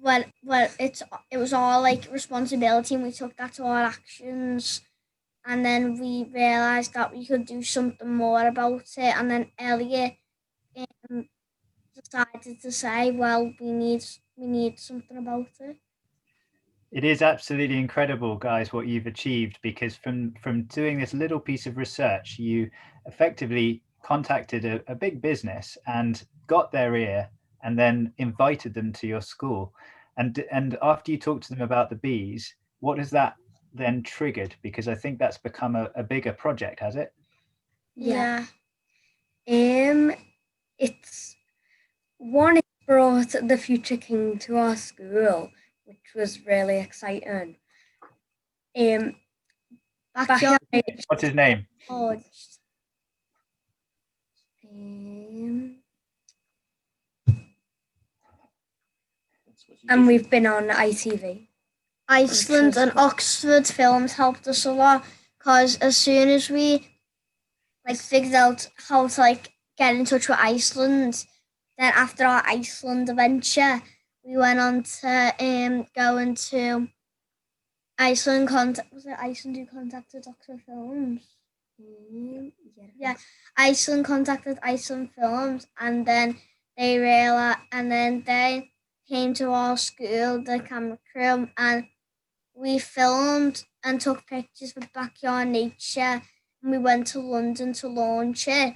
[0.00, 4.82] Well well it's it was our like responsibility and we took that to our actions
[5.46, 10.14] and then we realized that we could do something more about it and then Elliot
[10.76, 11.28] um,
[11.94, 14.04] decided to say well we need
[14.36, 15.76] we need something about it
[16.92, 21.66] It is absolutely incredible, guys, what you've achieved because from from doing this little piece
[21.66, 22.70] of research, you
[23.06, 27.28] effectively contacted a, a big business and got their ear
[27.62, 29.74] and then invited them to your school.
[30.16, 33.36] And and after you talked to them about the bees, what has that
[33.76, 34.54] then triggered?
[34.62, 37.12] Because I think that's become a, a bigger project, has it?
[37.94, 38.44] yeah
[39.48, 40.12] Um,
[40.78, 41.36] it's
[42.18, 42.58] one.
[42.58, 45.50] It brought the future king to our school,
[45.84, 47.56] which was really exciting.
[48.76, 49.16] Um,
[50.14, 50.58] backyard
[51.08, 51.66] What's his name?
[51.86, 52.58] forged
[54.70, 55.76] Um,
[59.88, 61.45] and we've been on ITV.
[62.08, 65.04] Iceland and Oxford films helped us a lot
[65.38, 66.88] because as soon as we
[67.86, 71.24] like figured out how to like get in touch with Iceland,
[71.78, 73.82] then after our Iceland adventure,
[74.24, 76.88] we went on to um go into
[77.98, 81.22] Iceland contact was it Iceland who contacted Oxford Films?
[82.98, 83.16] Yeah,
[83.56, 86.38] Iceland contacted Iceland Films and then
[86.76, 88.70] they realized and then they
[89.08, 91.86] came to our school, the camera crew, and
[92.56, 96.22] we filmed and took pictures with backyard nature.
[96.62, 98.74] And we went to London to launch it.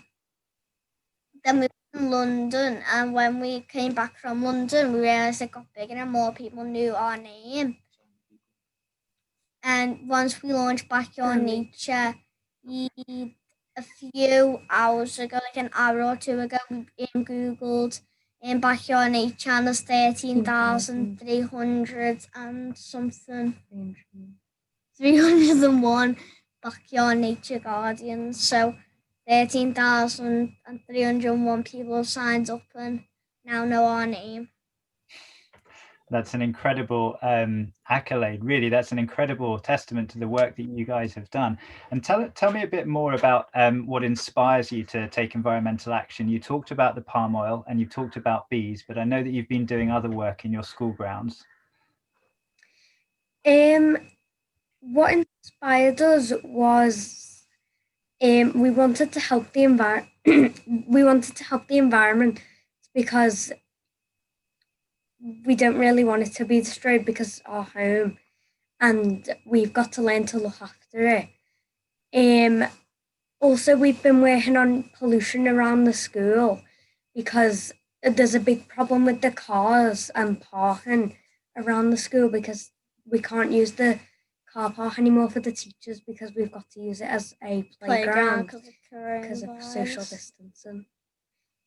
[1.45, 5.67] Then we in London, and when we came back from London, we realized it got
[5.75, 7.79] bigger and more people knew our name.
[9.63, 11.45] And once we launched Backyard mm.
[11.45, 12.15] Nature,
[12.63, 12.89] we,
[13.77, 16.87] a few hours ago, like an hour or two ago, we
[18.43, 23.57] um, Googled in Backyard Nature and there's 13,300 and something.
[24.97, 26.17] 301
[26.63, 28.49] Backyard Nature Guardians.
[28.49, 28.77] So
[29.29, 33.05] 13,301 people signed up and
[33.45, 34.49] now know our name.
[36.11, 38.45] That's an incredible um, accolade.
[38.45, 41.57] Really, that's an incredible testament to the work that you guys have done.
[41.93, 45.93] And tell tell me a bit more about um, what inspires you to take environmental
[45.93, 46.29] action.
[46.29, 49.31] You talked about the palm oil and you've talked about bees, but I know that
[49.31, 51.45] you've been doing other work in your school grounds.
[53.47, 53.97] Um,
[54.81, 57.45] what inspired us was
[58.21, 60.09] um, we wanted to help the envir-
[60.89, 62.43] we wanted to help the environment
[62.95, 63.53] because
[65.45, 68.19] we don't really want it to be destroyed because it's our home
[68.81, 71.29] and we've got to learn to look after it.
[72.15, 72.69] Um,
[73.41, 76.63] also, we've been working on pollution around the school
[77.15, 81.17] because there's a big problem with the cars and parking
[81.57, 82.71] around the school because
[83.05, 83.99] we can't use the
[84.53, 88.49] car park anymore for the teachers because we've got to use it as a Playground
[88.49, 88.75] playground 'cause of
[89.23, 90.87] because of social distancing.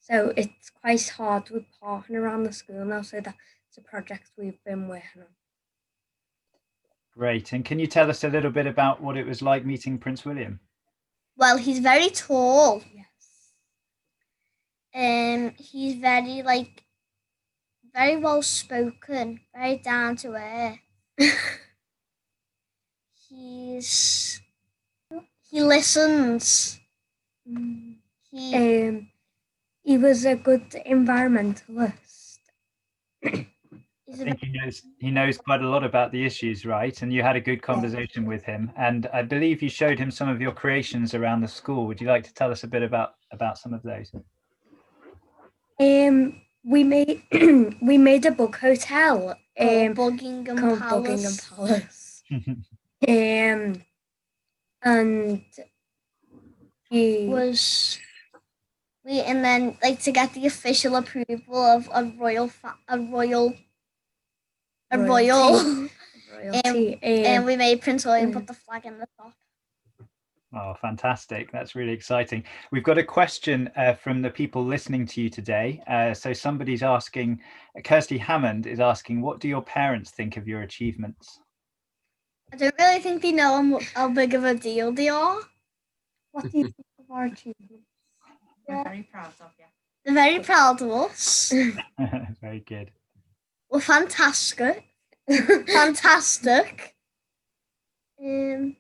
[0.04, 3.04] So it's quite hard with parking around the school now.
[3.04, 5.28] So that's a project we've been working on.
[7.18, 7.54] Great.
[7.54, 10.26] And can you tell us a little bit about what it was like meeting Prince
[10.26, 10.60] William?
[11.38, 12.84] Well, he's very tall.
[12.94, 13.06] Yes.
[14.94, 16.84] Um, he's very like
[17.96, 20.80] very well spoken, very down to earth.
[23.30, 24.42] he's
[25.50, 26.80] he listens.
[27.46, 27.98] He
[28.54, 29.08] Um,
[29.84, 32.40] he was a good environmentalist.
[34.14, 37.02] I think he knows he knows quite a lot about the issues, right?
[37.02, 40.30] And you had a good conversation with him, and I believe you showed him some
[40.30, 41.88] of your creations around the school.
[41.88, 44.12] Would you like to tell us a bit about about some of those?
[45.80, 47.24] Um, we made
[47.82, 49.36] we made a book hotel.
[49.58, 51.50] Called Um, Buckingham called Palace.
[51.50, 52.24] Buckingham Palace.
[53.06, 53.84] Um,
[54.82, 55.44] and
[56.90, 58.13] he was we
[59.06, 63.54] and then like to get the official approval of a royal fa- a royal
[64.92, 65.54] a royal.
[66.34, 66.60] Royalty.
[66.64, 68.34] Royalty, and, and we made Prince William mm.
[68.34, 69.34] put the flag in the top.
[70.56, 71.52] Oh, fantastic.
[71.52, 72.44] That's really exciting.
[72.72, 75.82] We've got a question uh, from the people listening to you today.
[75.88, 77.40] Uh, so somebody's asking,
[77.84, 81.40] Kirsty Hammond is asking, what do your parents think of your achievements?
[82.52, 85.40] I don't really think they know how, how big of a deal they are.
[86.32, 87.93] What do you think of our achievements?
[88.68, 89.66] We're very proud of you.
[90.06, 91.52] They're very proud of us.
[92.42, 92.92] Very good.
[93.70, 94.84] We're fantastic.
[95.30, 96.96] fantastic.
[98.22, 98.76] Um,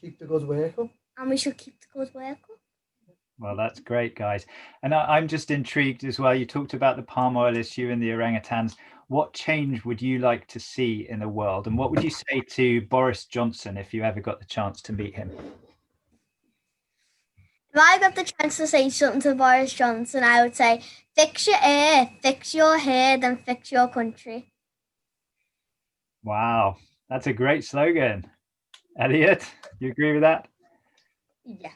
[0.00, 0.88] Keep the good work up.
[1.18, 2.58] and we should keep the good work up.
[3.40, 4.46] Well, that's great, guys.
[4.82, 6.34] And I, I'm just intrigued as well.
[6.34, 8.76] You talked about the palm oil issue and the orangutans.
[9.08, 11.66] What change would you like to see in the world?
[11.66, 14.92] And what would you say to Boris Johnson if you ever got the chance to
[14.92, 15.30] meet him?
[17.74, 20.82] If I got the chance to say something to Boris Johnson, I would say,
[21.14, 24.52] fix your hair, fix your hair, then fix your country.
[26.22, 26.76] Wow,
[27.10, 28.26] that's a great slogan.
[28.98, 29.44] Elliot,
[29.78, 30.48] you agree with that?
[31.44, 31.72] Yes.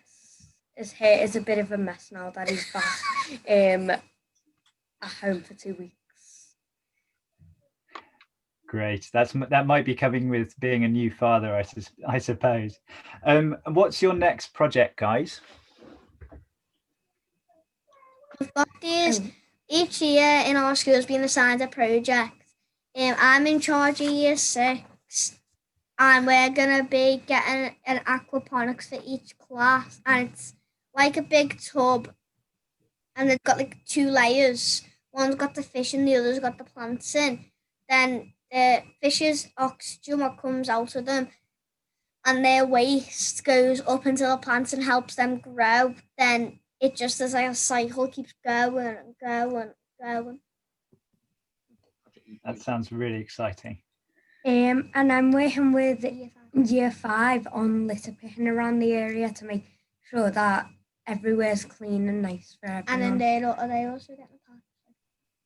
[0.75, 2.85] His hair is a bit of a mess now that he's back
[3.49, 4.03] um, at
[5.21, 5.95] home for two weeks.
[8.67, 9.11] Great.
[9.13, 11.65] That's that might be coming with being a new father, I,
[12.09, 12.81] I suppose.
[13.23, 15.43] Um, what's your next project, guys?
[18.51, 19.21] Got these
[19.69, 22.33] each year in our school's been assigned a project.
[22.95, 25.39] Um, I'm in charge of year six,
[25.99, 30.55] and we're gonna be getting an aquaponics for each class, and it's
[30.95, 32.13] like a big tub,
[33.17, 34.83] and they've got like two layers.
[35.13, 37.45] One's got the fish, and the other's got the plants in.
[37.89, 41.29] Then the fish's oxygen what comes out of them,
[42.25, 45.95] and their waste goes up into the plants and helps them grow.
[46.19, 49.71] Then it just as like a cycle keeps going and going
[50.01, 50.41] and going.
[52.45, 53.79] That sounds really exciting.
[54.45, 56.05] Um, and I'm working with
[56.53, 59.65] year five on litter picking around the area to make
[60.11, 60.67] sure that
[61.07, 62.85] everywhere's clean and nice for everyone.
[62.89, 64.63] And then they are they also getting a pack.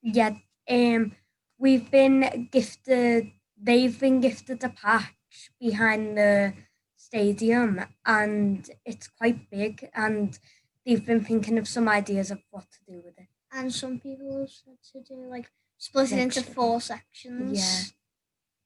[0.03, 0.37] Yeah,
[0.71, 1.13] um,
[1.59, 3.31] we've been gifted.
[3.63, 6.55] They've been gifted a patch behind the
[6.97, 9.91] stadium, and it's quite big.
[9.95, 10.39] And
[10.87, 13.27] they've been thinking of some ideas of what to do with it.
[13.53, 17.59] And some people have said to do like split it into four sections.
[17.59, 17.91] Yeah,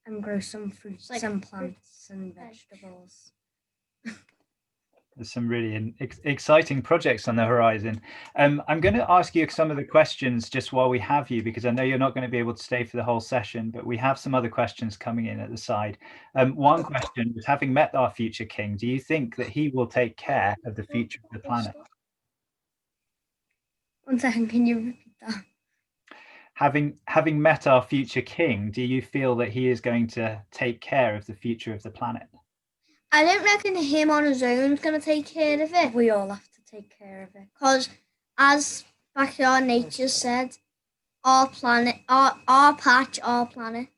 [0.06, 3.32] and grow some fruits like and fruit, plants and vegetables.
[5.16, 8.00] There's some really in, ex- exciting projects on the horizon.
[8.36, 11.42] Um, I'm going to ask you some of the questions just while we have you,
[11.42, 13.70] because I know you're not going to be able to stay for the whole session,
[13.70, 15.98] but we have some other questions coming in at the side.
[16.36, 19.86] Um, one question was having met our future king, do you think that he will
[19.86, 21.74] take care of the future of the planet?
[24.10, 25.44] One second, can you repeat that?
[26.54, 30.80] Having having met our future king, do you feel that he is going to take
[30.80, 32.26] care of the future of the planet?
[33.12, 35.94] I don't reckon him on his own is gonna take care of it.
[35.94, 37.46] We all have to take care of it.
[37.54, 37.88] Because
[38.36, 38.82] as
[39.14, 40.56] Backyard Nature said,
[41.22, 43.90] our planet our our patch, our planet.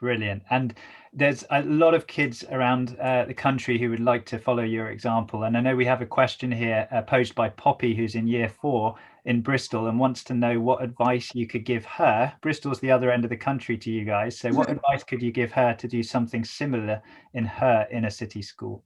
[0.00, 0.42] Brilliant.
[0.50, 0.74] And
[1.12, 4.90] there's a lot of kids around uh, the country who would like to follow your
[4.90, 5.42] example.
[5.42, 8.48] And I know we have a question here uh, posed by Poppy, who's in year
[8.48, 8.94] four
[9.24, 12.32] in Bristol and wants to know what advice you could give her.
[12.42, 14.38] Bristol's the other end of the country to you guys.
[14.38, 17.02] So, what advice could you give her to do something similar
[17.34, 18.84] in her inner city school?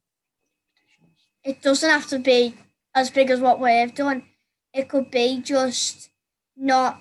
[1.44, 2.54] It doesn't have to be
[2.94, 4.24] as big as what we've done.
[4.72, 6.08] It could be just
[6.56, 7.00] not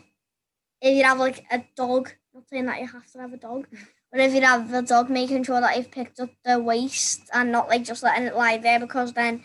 [0.81, 3.67] if you have like a dog, not saying that you have to have a dog,
[4.13, 7.51] but if you have a dog, making sure that you've picked up the waste and
[7.51, 9.43] not like just letting it lie there because then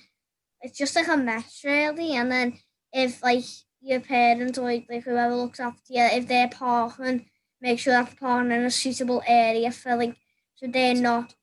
[0.61, 2.13] it's just like a mess really.
[2.15, 2.59] And then
[2.93, 3.45] if like
[3.81, 7.27] your parents or like, like whoever looks after you, if they're parking,
[7.63, 10.17] make sure that they're parking in a suitable area for like
[10.57, 11.35] so they're not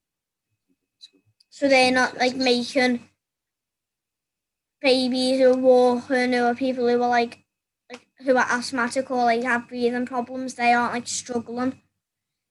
[1.50, 3.00] so they're not like making
[4.82, 7.40] babies who are walking or people who are like
[7.92, 11.82] like who are asthmatic or like have breathing problems, they aren't like struggling.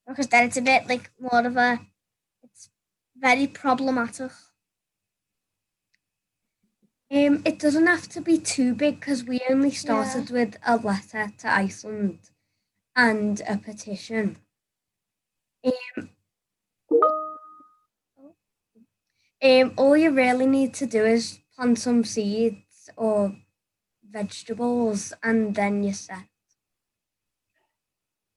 [0.06, 1.80] Because then it's a bit like more of a
[2.42, 2.68] it's
[3.16, 4.30] very problematic.
[7.10, 11.30] Um, it doesn't have to be too big because we only started with a letter
[11.38, 12.18] to Iceland
[12.96, 14.38] and a petition.
[15.64, 16.10] Um,
[19.42, 23.36] um, all you really need to do is plant some seeds or
[24.10, 26.28] vegetables, and then you're set.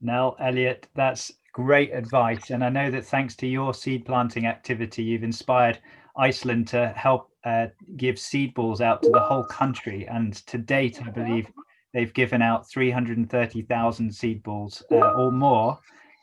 [0.02, 2.51] Nell, Elliot, that's great advice.
[2.51, 5.79] And I know that thanks to your seed planting activity, you've inspired
[6.15, 10.07] Iceland to help uh, give seed balls out to the whole country.
[10.07, 11.47] And to date, I believe
[11.95, 15.79] they've given out 330,000 seed balls uh, or more,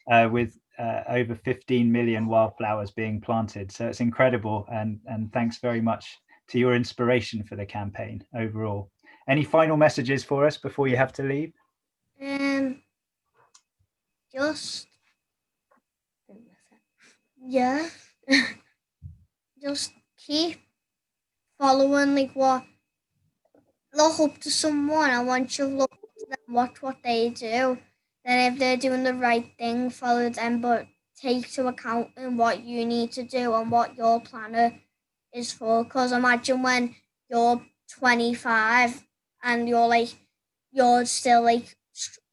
[0.09, 3.73] uh, with uh, over 15 million wildflowers being planted.
[3.73, 4.69] So it's incredible.
[4.71, 6.17] And, and thanks very much
[6.51, 8.89] to your inspiration for the campaign overall.
[9.29, 11.53] Any final messages for us before you have to leave?
[12.23, 12.83] Um,
[14.33, 14.94] just
[17.47, 17.89] yeah,
[19.63, 20.61] just keep
[21.59, 22.65] following like what
[23.95, 25.11] look up to someone.
[25.11, 27.79] I want you look to them, watch what they do.
[28.25, 30.87] Then if they're doing the right thing, follow them, but
[31.21, 34.73] take to account in what you need to do and what your planner
[35.33, 35.85] is for.
[35.85, 36.95] Because imagine when
[37.31, 37.63] you're
[37.99, 39.03] 25
[39.43, 40.09] and you're like,
[40.73, 41.77] you're still like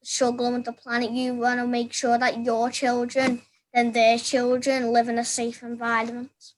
[0.02, 3.42] struggling with the planet, you want to make sure that your children
[3.74, 6.52] and their children live in a safe environment.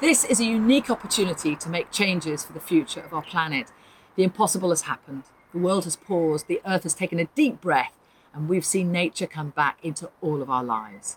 [0.00, 3.68] This is a unique opportunity to make changes for the future of our planet.
[4.16, 5.24] The impossible has happened.
[5.52, 7.92] The world has paused, the earth has taken a deep breath,
[8.34, 11.16] and we've seen nature come back into all of our lives.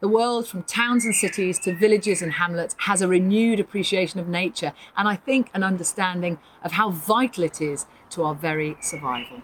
[0.00, 4.26] The world, from towns and cities to villages and hamlets, has a renewed appreciation of
[4.26, 9.42] nature and I think an understanding of how vital it is to our very survival.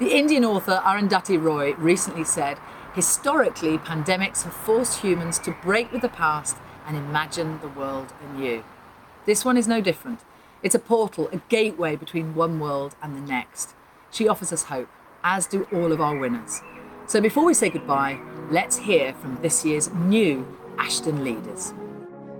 [0.00, 2.58] The Indian author Arundhati Roy recently said,
[2.94, 8.64] Historically, pandemics have forced humans to break with the past and imagine the world anew.
[9.24, 10.18] This one is no different.
[10.64, 13.74] It's a portal, a gateway between one world and the next.
[14.10, 14.88] She offers us hope,
[15.22, 16.60] as do all of our winners.
[17.06, 18.18] So before we say goodbye,
[18.50, 20.44] let's hear from this year's new
[20.76, 21.72] Ashden leaders.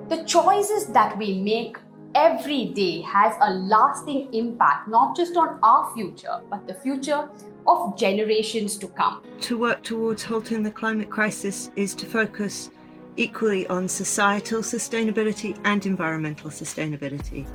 [0.09, 1.76] The choices that we make
[2.15, 7.28] every day has a lasting impact, not just on our future, but the future
[7.66, 9.23] of generations to come.
[9.43, 12.70] To work towards halting the climate crisis is to focus
[13.16, 17.47] equally on societal sustainability and environmental sustainability.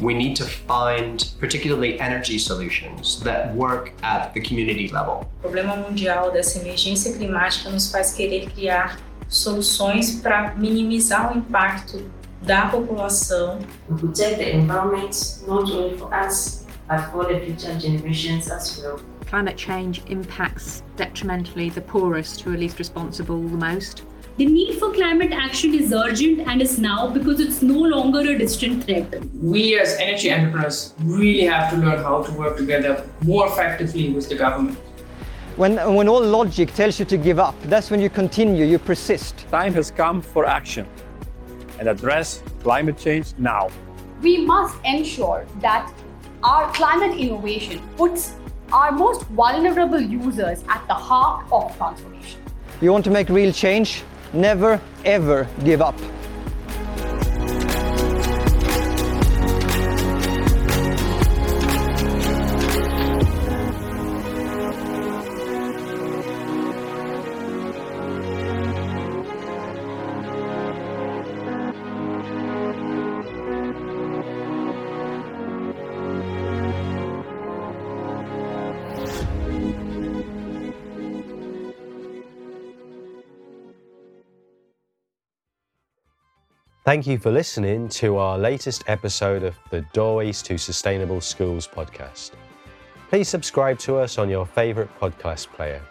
[0.00, 5.26] We need to find particularly energy solutions that work at the community level.
[5.42, 8.98] O problema mundial dessa emergência climática nos faz querer criar
[9.28, 12.10] soluções para minimizar o impacto
[12.46, 13.58] da população.
[13.88, 19.00] We protect the environment not only for us but for the future generations as well.
[19.26, 24.04] Climate change impacts detrimentally the poorest who are least responsible the most.
[24.36, 28.38] The need for climate action is urgent and is now because it's no longer a
[28.38, 29.24] distant threat.
[29.34, 34.28] We as energy entrepreneurs really have to learn how to work together more effectively with
[34.28, 34.78] the government.
[35.56, 39.48] When, when all logic tells you to give up, that's when you continue, you persist.
[39.50, 40.86] Time has come for action
[41.78, 43.68] and address climate change now.
[44.22, 45.92] We must ensure that
[46.42, 48.34] our climate innovation puts
[48.72, 52.40] our most vulnerable users at the heart of transformation.
[52.80, 54.02] You want to make real change?
[54.32, 55.98] Never ever give up.
[86.86, 92.30] Thank you for listening to our latest episode of the Doorways to Sustainable Schools podcast.
[93.08, 95.82] Please subscribe to us on your favourite podcast player.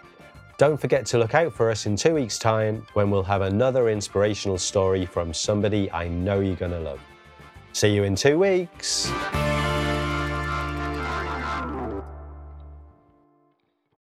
[0.57, 3.89] Don't forget to look out for us in two weeks' time when we'll have another
[3.89, 7.01] inspirational story from somebody I know you're going to love.
[7.73, 9.11] See you in two weeks.